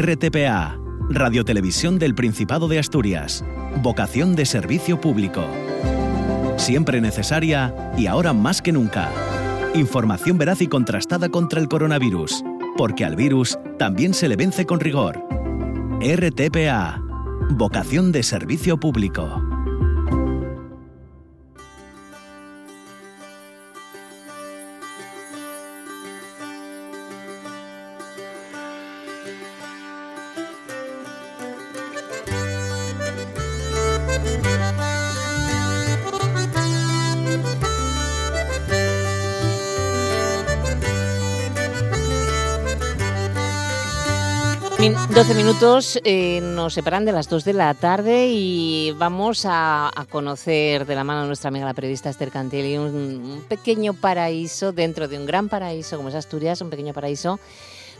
[0.01, 0.77] RTPA,
[1.09, 3.45] Radiotelevisión del Principado de Asturias.
[3.81, 5.45] Vocación de servicio público.
[6.57, 9.09] Siempre necesaria y ahora más que nunca.
[9.73, 12.43] Información veraz y contrastada contra el coronavirus.
[12.75, 15.23] Porque al virus también se le vence con rigor.
[16.01, 17.01] RTPA.
[17.51, 19.44] Vocación de servicio público.
[45.15, 50.85] 12 minutos eh, nos separan de las 2 de la tarde y vamos a, conocer
[50.85, 55.07] de la mano de nuestra amiga la periodista Esther Cantelli un, un pequeño paraíso dentro
[55.07, 57.39] de un gran paraíso como es Asturias, un pequeño paraíso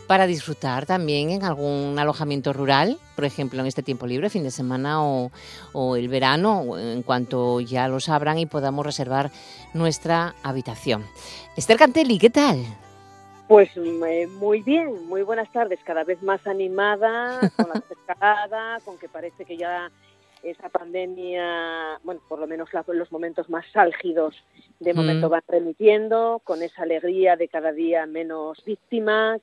[0.06, 4.50] para disfrutar también en algún alojamiento rural, por ejemplo en este tiempo libre, fin de
[4.50, 5.32] semana o,
[5.72, 9.30] o el verano, en cuanto ya los abran y podamos reservar
[9.72, 11.06] nuestra habitación.
[11.56, 12.58] Esther Cantelli, ¿qué tal?
[13.48, 18.98] Pues eh, muy bien, muy buenas tardes, cada vez más animada, con la escalada, con
[18.98, 19.90] que parece que ya
[20.42, 24.34] esa pandemia, bueno, por lo menos la- los momentos más álgidos
[24.80, 24.96] de Mm.
[24.96, 29.40] momento van remitiendo, con esa alegría de cada día menos víctimas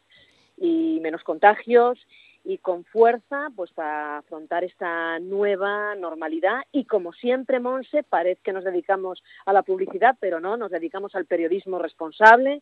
[0.57, 1.97] y menos contagios
[2.45, 8.51] y con fuerza pues para afrontar esta nueva normalidad y como siempre Monse parece que
[8.53, 12.61] nos dedicamos a la publicidad pero no nos dedicamos al periodismo responsable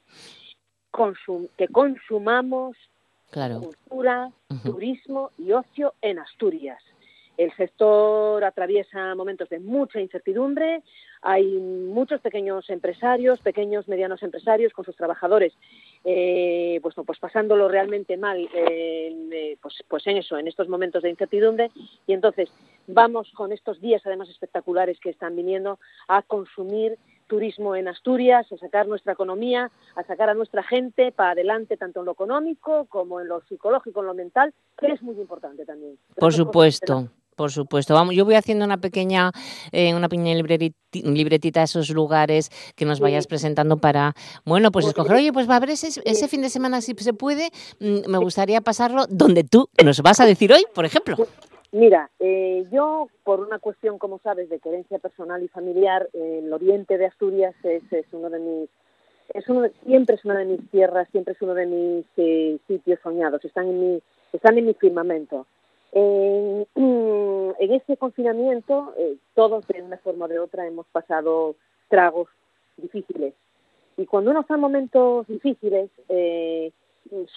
[0.92, 2.76] consum- que consumamos
[3.32, 3.62] Claro.
[3.62, 4.30] cultura,
[4.66, 6.84] turismo y ocio en Asturias.
[7.38, 10.84] El sector atraviesa momentos de mucha incertidumbre.
[11.22, 15.54] Hay muchos pequeños empresarios, pequeños, medianos empresarios con sus trabajadores,
[16.04, 21.02] eh, pues, no, pues pasándolo realmente mal, eh, pues, pues en eso, en estos momentos
[21.04, 21.72] de incertidumbre.
[22.06, 22.50] Y entonces
[22.86, 25.80] vamos con estos días, además espectaculares que están viniendo,
[26.10, 26.98] a consumir
[27.36, 32.02] turismo en Asturias, a sacar nuestra economía, a sacar a nuestra gente para adelante, tanto
[32.02, 35.98] en lo económico como en lo psicológico, en lo mental, que es muy importante también.
[36.18, 37.08] Por supuesto,
[37.38, 37.94] por supuesto.
[37.94, 39.32] Vamos, yo voy haciendo una pequeña,
[39.72, 43.04] eh, una pequeña libreti- libretita a esos lugares que nos Sí.
[43.04, 44.14] vayas presentando para,
[44.44, 46.94] bueno, pues Pues, escoger, oye, pues va a haber ese, ese fin de semana si
[46.98, 51.16] se puede, mm, me gustaría pasarlo donde tú nos vas a decir hoy, por ejemplo.
[51.72, 56.52] Mira, eh, yo por una cuestión, como sabes, de querencia personal y familiar, eh, el
[56.52, 58.70] oriente de Asturias es, es uno de mis,
[59.34, 62.58] es uno de- siempre es una de mis tierras, siempre es uno de mis eh,
[62.68, 64.02] sitios soñados, están en mi,
[64.34, 65.48] están en mi firmamento.
[65.94, 71.56] En, en ese confinamiento, eh, todos de una forma o de otra hemos pasado
[71.88, 72.28] tragos
[72.76, 73.34] difíciles.
[73.96, 76.72] Y cuando uno está en momentos difíciles, eh,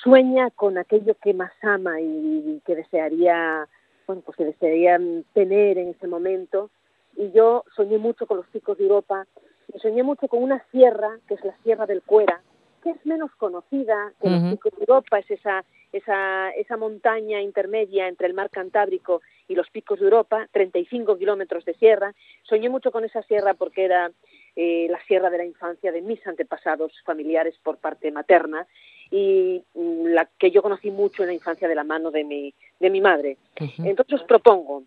[0.03, 3.69] sueña con aquello que más ama y que desearía,
[4.07, 6.71] bueno, pues que desearían tener en ese momento.
[7.17, 9.27] Y yo soñé mucho con los picos de Europa
[9.73, 12.43] y soñé mucho con una sierra, que es la Sierra del Cuera,
[12.83, 18.09] que es menos conocida que los picos de Europa, es esa, esa, esa montaña intermedia
[18.09, 22.15] entre el mar Cantábrico y los picos de Europa, 35 kilómetros de sierra.
[22.43, 24.11] Soñé mucho con esa sierra porque era
[24.55, 28.67] eh, la sierra de la infancia de mis antepasados familiares por parte materna
[29.11, 32.55] y mm, la que yo conocí mucho en la infancia de la mano de mi,
[32.81, 33.37] de mi madre.
[33.79, 34.83] Entonces os propongo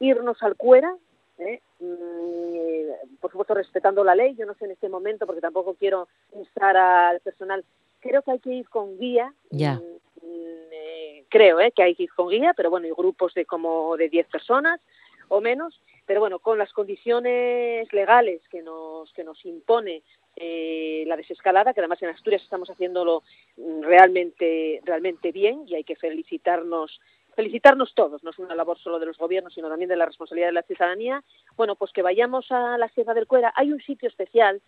[0.00, 0.94] irnos al Cuera,
[1.38, 1.60] ¿eh?
[1.80, 6.08] Mm, por supuesto respetando la ley, yo no sé en este momento porque tampoco quiero
[6.34, 7.64] instar al personal,
[8.00, 9.74] creo que hay que ir con guía, Ya.
[9.74, 11.72] mm, creo ¿eh?
[11.72, 14.80] que hay que ir con guía, pero bueno, hay grupos de como de 10 personas
[15.28, 20.02] o menos, pero bueno, con las condiciones legales que nos, que nos impone
[20.36, 23.22] eh, la desescalada, que además en Asturias estamos haciéndolo
[23.56, 27.00] mm, realmente, realmente bien y hay que felicitarnos
[27.34, 30.48] felicitarnos todos, no es una labor solo de los gobiernos, sino también de la responsabilidad
[30.48, 31.22] de la ciudadanía.
[31.54, 33.52] Bueno, pues que vayamos a la Sierra del Cuera.
[33.54, 34.62] Hay un sitio especial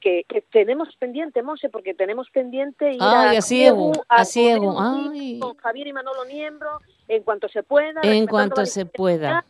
[0.00, 4.24] que, que tenemos pendiente, Monse, porque tenemos pendiente ir Ay, a a Siegu, a ay.
[4.24, 8.00] sitio con Javier y Manolo Niembro en cuanto se pueda.
[8.04, 9.44] En cuanto se pueda.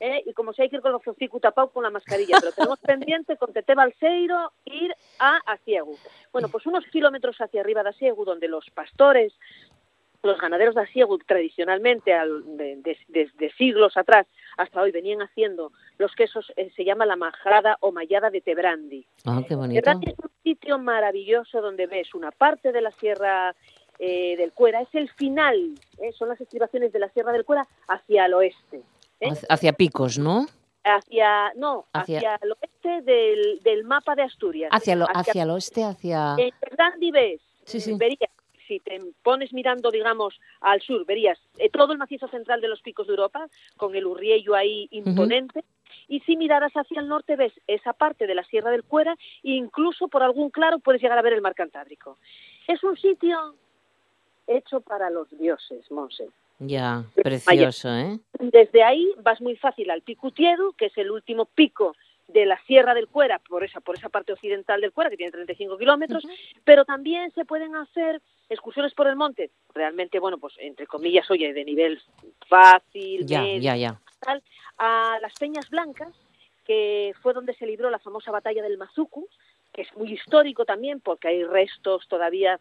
[0.00, 0.22] ¿Eh?
[0.26, 2.78] y como si hay que ir con los hocico tapado con la mascarilla, pero tenemos
[2.80, 5.96] pendiente con Tete Balseiro ir a Asiegu.
[6.32, 9.32] Bueno, pues unos kilómetros hacia arriba de Asiegu, donde los pastores,
[10.22, 16.52] los ganaderos de Asiegu tradicionalmente, al- de, siglos atrás hasta hoy, venían haciendo los quesos,
[16.56, 19.06] eh, se llama la majada o mallada de Tebrandi.
[19.24, 19.80] Ah, qué bonito.
[19.80, 23.54] Tebrandi es un sitio maravilloso donde ves una parte de la sierra
[23.98, 26.12] eh, del Cuera, es el final, ¿eh?
[26.12, 28.82] son las estribaciones de la sierra del Cuera hacia el oeste.
[29.20, 29.28] ¿Eh?
[29.48, 30.46] Hacia- picos, ¿no?
[30.84, 35.50] hacia no Hacia- hacia, el oeste del, del mapa de Asturias Hacia, lo, hacia el
[35.50, 36.36] oeste, hacia...
[36.38, 37.94] en Tebrandi ves Sí, sí.
[37.94, 38.30] verías
[38.68, 42.80] si te pones mirando digamos al sur verías eh, todo el macizo central de los
[42.82, 45.64] picos de Europa con el Urriello ahí imponente
[46.08, 49.50] y si miraras hacia el norte ves esa parte de la Sierra del Cuera e
[49.52, 52.16] incluso por algún claro puedes llegar a ver el mar Cantábrico.
[52.68, 53.54] Es un sitio
[54.46, 56.28] hecho para los dioses, Monse.
[56.58, 58.18] Ya, precioso, ¿eh?
[58.38, 61.94] Desde ahí vas muy fácil al Pico Utiedu, que es el último pico
[62.28, 65.32] de la Sierra del Cuera, por esa, por esa parte occidental del Cuera, que tiene
[65.32, 66.26] 35 kilómetros,
[66.64, 71.52] pero también se pueden hacer excursiones por el monte, realmente, bueno, pues entre comillas, oye,
[71.52, 72.00] de nivel
[72.48, 74.00] fácil, Ya, medio, ya, ya.
[74.20, 74.42] tal,
[74.78, 76.12] a las Peñas Blancas,
[76.64, 79.28] que fue donde se libró la famosa batalla del Mazucu,
[79.72, 82.58] que es muy histórico también porque hay restos todavía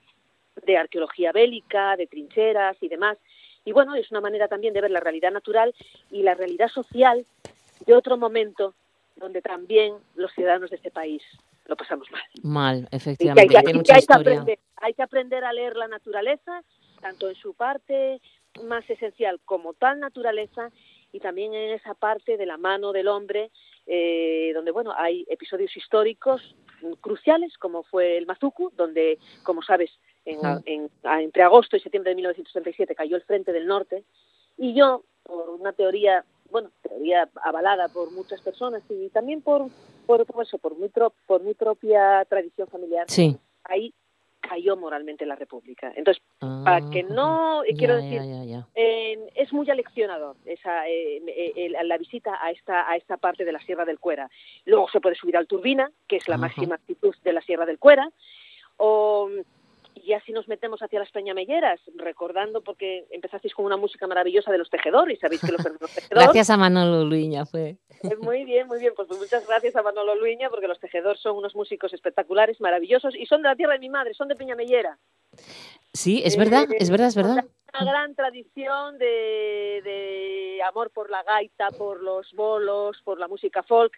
[0.65, 3.17] de arqueología bélica, de trincheras y demás.
[3.65, 5.73] Y bueno, es una manera también de ver la realidad natural
[6.11, 7.25] y la realidad social
[7.85, 8.73] de otro momento
[9.15, 11.23] donde también los ciudadanos de este país
[11.65, 12.21] lo pasamos mal.
[12.43, 15.75] Mal, Y que hay, efectivamente, que- mucha hay que aprender, hay que aprender a leer
[15.75, 16.61] la naturaleza,
[17.01, 18.21] tanto en su parte
[18.63, 20.69] más esencial como tal naturaleza,
[21.11, 23.49] y también en esa parte de la mano del hombre,
[23.87, 26.55] eh, donde bueno hay episodios históricos
[27.01, 29.89] cruciales, como fue el Mazucu, donde, como sabes,
[30.25, 30.89] en, en-
[31.21, 34.03] entre agosto y septiembre de 1937 cayó el Frente del Norte,
[34.57, 39.67] y yo, por una teoría, bueno, teoría avalada por muchas personas y también por,
[40.05, 43.37] por, por eso, por mi, pro- por mi propia tradición familiar, Sí.
[43.63, 43.93] ahí
[44.41, 45.91] cayó moralmente la República.
[45.95, 46.21] Entonces,
[46.63, 48.67] para que no, eh, Ya, quiero decir, ya, ya.
[48.75, 53.51] eh, es muy aleccionador esa, eh, eh, la visita a esta, a esta parte de
[53.51, 54.29] la Sierra del Cuera.
[54.65, 56.41] Luego se puede subir al Turbina, que es la Ajá.
[56.41, 58.07] máxima altitud de la Sierra del Cuera,
[58.77, 59.29] o
[59.95, 64.51] y ya si nos metemos hacia las Peñamelleras, recordando porque empezasteis con una música maravillosa
[64.51, 66.09] de los tejedores, sabéis que los, los tejedores...
[66.09, 67.77] Gracias a Manolo Luña fue.
[68.03, 68.93] Eh, Muy bien, muy bien.
[68.95, 73.25] Pues muchas gracias a Manolo Luña, porque los tejedores son unos músicos espectaculares, maravillosos, y
[73.25, 74.97] son de la tierra de mi madre, son de Peñamellera.
[75.93, 77.45] Sí, es verdad, Eh, es verdad, es verdad.
[77.73, 83.63] Una gran tradición de, de amor por la gaita, por los bolos, por la música
[83.63, 83.93] folk.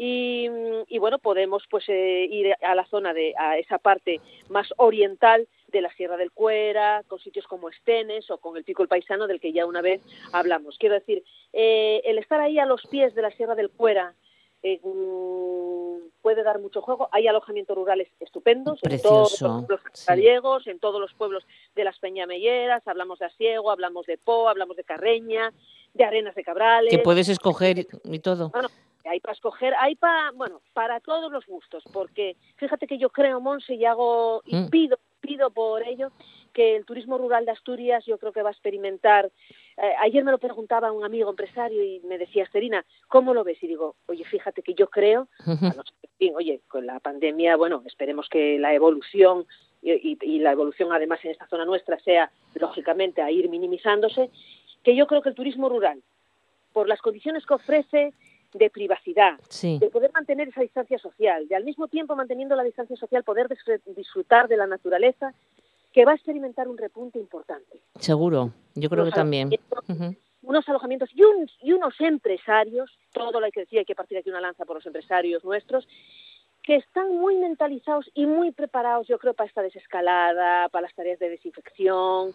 [0.00, 0.48] Y,
[0.86, 5.48] y bueno, podemos pues eh, ir a la zona de a esa parte más oriental
[5.66, 9.26] de la Sierra del Cuera, con sitios como Estenes o con el Pico el Paisano,
[9.26, 10.00] del que ya una vez
[10.32, 10.78] hablamos.
[10.78, 14.14] Quiero decir, eh, el estar ahí a los pies de la Sierra del Cuera
[14.62, 17.08] eh, mm, puede dar mucho juego.
[17.10, 20.70] Hay alojamientos rurales estupendos en todos Precioso, los pueblos sí.
[20.70, 21.44] en todos los pueblos
[21.74, 25.52] de las Peñamelleras, hablamos de Asiego, hablamos de Po, hablamos de Carreña,
[25.94, 26.90] de Arenas de Cabrales.
[26.90, 28.50] Que puedes escoger y- y todo.
[28.50, 28.68] Bueno,
[29.08, 33.40] hay para escoger, hay para, bueno, para todos los gustos, porque fíjate que yo creo,
[33.40, 34.70] Monse, y hago, y Mm.
[34.70, 36.10] pido, pido por ello,
[36.52, 39.30] que el turismo rural de Asturias yo creo que va a experimentar.
[39.80, 43.62] eh, ayer me lo preguntaba un amigo empresario y me decía, Esterina, ¿cómo lo ves?
[43.62, 45.70] Y digo, oye, fíjate que yo creo, no
[46.18, 49.46] ser oye, con la pandemia, bueno, esperemos que la evolución
[49.80, 54.30] y, y- y la evolución además en esta zona nuestra sea, lógicamente, a ir minimizándose,
[54.82, 56.02] que yo creo que el turismo rural,
[56.72, 58.12] por las condiciones que ofrece
[58.54, 59.78] de privacidad, Sí.
[59.78, 63.48] de poder mantener esa distancia social, de al mismo tiempo manteniendo la distancia social poder
[63.48, 65.34] disfr- disfrutar de la naturaleza,
[65.92, 67.80] que va a experimentar un repunte importante.
[67.98, 69.50] Seguro, yo creo que también.
[70.42, 74.30] Unos alojamientos y, un- y unos empresarios, todo lo que decir, hay que partir aquí
[74.30, 75.86] una lanza por los empresarios nuestros,
[76.62, 81.18] que están muy mentalizados y muy preparados, yo creo, para esta desescalada, para las tareas
[81.18, 82.32] de desinfección,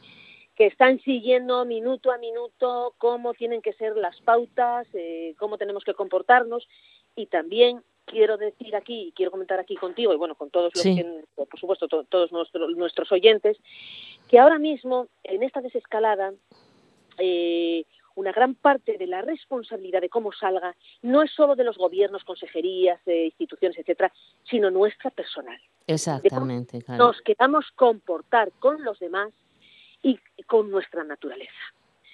[0.55, 5.83] que están siguiendo minuto a minuto cómo tienen que ser las pautas, eh, cómo tenemos
[5.83, 6.67] que comportarnos
[7.15, 10.83] y también quiero decir aquí y quiero comentar aquí contigo y bueno con todos los
[10.83, 10.95] Sí.
[10.95, 13.57] que, por supuesto to- todos nuestro- nuestros oyentes
[14.29, 16.33] que ahora mismo en esta desescalada
[17.17, 17.85] eh,
[18.15, 22.23] una gran parte de la responsabilidad de cómo salga no es solo de los gobiernos,
[22.23, 24.11] consejerías, eh, instituciones, etcétera,
[24.43, 25.59] sino nuestra personal.
[25.87, 27.05] Exactamente, claro.
[27.07, 29.31] Nos queramos comportar con los demás
[30.03, 31.51] y con nuestra naturaleza.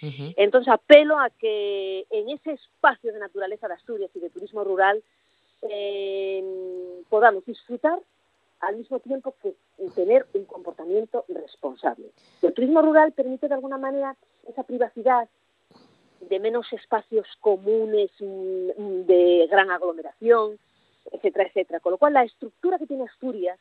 [0.02, 5.04] Entonces apelo a que en ese espacio de naturaleza de Asturias y de turismo rural
[5.70, 6.42] eh,
[7.10, 8.00] podamos disfrutar
[8.62, 9.56] al mismo tiempo que
[9.96, 12.12] tener un comportamiento responsable.
[12.42, 14.16] El turismo rural permite de alguna manera
[14.48, 15.28] esa privacidad
[16.22, 20.58] de menos espacios comunes mm, de gran aglomeración,
[21.12, 21.80] etcétera, etcétera.
[21.80, 23.60] Con lo cual la estructura que tiene Asturias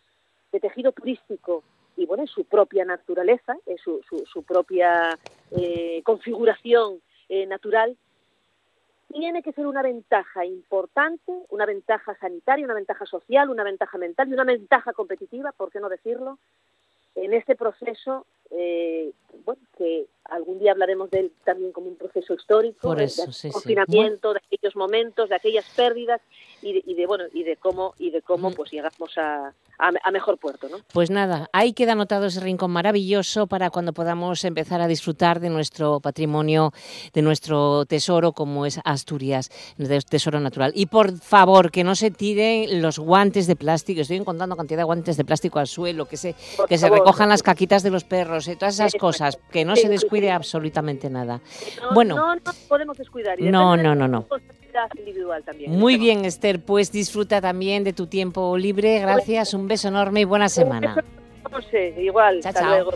[0.52, 1.62] de tejido turístico
[1.98, 5.18] y bueno, en su propia naturaleza, en su, su, su propia
[5.50, 7.96] eh, configuración eh, natural,
[9.12, 14.28] tiene que ser una ventaja importante, una ventaja sanitaria, una ventaja social, una ventaja mental
[14.28, 16.38] y una ventaja competitiva, ¿por qué no decirlo?
[17.16, 19.10] En este proceso, eh,
[19.44, 23.26] bueno, que algún día hablaremos de él también como un proceso histórico, Por de- eso,
[23.26, 23.50] de sí, sí.
[23.50, 26.20] confinamiento, de aquellos momentos, de aquellas pérdidas
[26.62, 29.90] y de, y de, bueno y de cómo y de cómo pues llegamos a, a,
[30.02, 30.78] a mejor puerto, ¿no?
[30.92, 35.50] Pues nada, ahí queda anotado ese rincón maravilloso para cuando podamos empezar a disfrutar de
[35.50, 36.72] nuestro patrimonio,
[37.14, 40.72] de nuestro tesoro como es Asturias, de tesoro natural.
[40.74, 44.00] Y por favor, que no se tiren los guantes de plástico.
[44.00, 46.98] Estoy encontrando cantidad de guantes de plástico al suelo, que se, Por que se favor.
[46.98, 49.38] recojan las caquitas de los perros, y todas esas cosas.
[49.50, 51.40] Que no Sí, se sí, descuide absolutamente nada.
[51.82, 52.16] No, Bueno.
[52.16, 53.40] no, no podemos descuidar.
[53.40, 54.26] y No, no, no, no.
[54.96, 55.72] individual también.
[55.72, 59.00] Muy bien, Esther, pues disfruta también de tu tiempo libre.
[59.00, 61.04] Gracias, un beso enorme y buena semana.
[61.50, 62.40] No sé, igual.
[62.42, 62.70] Chao, hasta chao.
[62.70, 62.92] luego.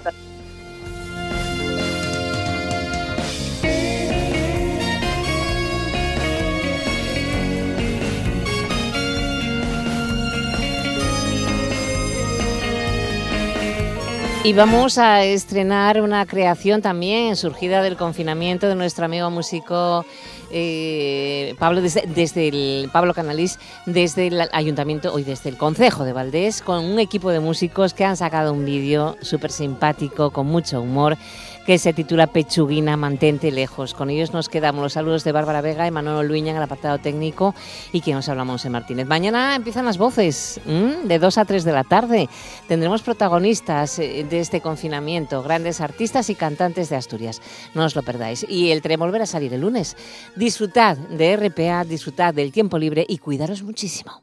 [14.45, 20.05] Y vamos a estrenar una creación también surgida del confinamiento de nuestro amigo músico
[20.51, 26.12] eh, Pablo desde, desde el Pablo Canalís desde el ayuntamiento hoy desde el concejo de
[26.12, 30.82] Valdés con un equipo de músicos que han sacado un vídeo súper simpático con mucho
[30.82, 31.16] humor
[31.66, 33.94] que se titula Pechuguina, mantente lejos.
[33.94, 36.98] Con ellos nos quedamos los saludos de Bárbara Vega y Manolo Luña en el apartado
[36.98, 37.54] técnico
[37.92, 39.06] y que nos habla Monse Martínez.
[39.06, 42.28] Mañana empiezan las voces, de 2 a 3 de la tarde.
[42.68, 47.40] Tendremos protagonistas eh, de este confinamiento, grandes artistas y cantantes de Asturias.
[47.74, 48.44] No os lo perdáis.
[48.48, 49.96] Y el tren volverá a salir el lunes.
[50.36, 54.22] Disfrutad de RPA, disfrutad del tiempo libre y cuidaros muchísimo.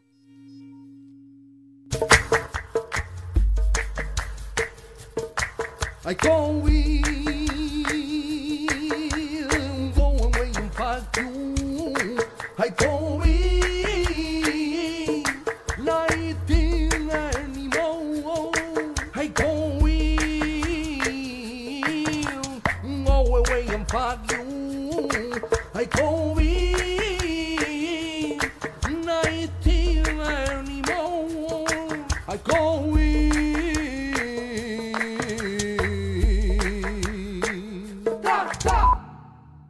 [12.61, 13.08] I go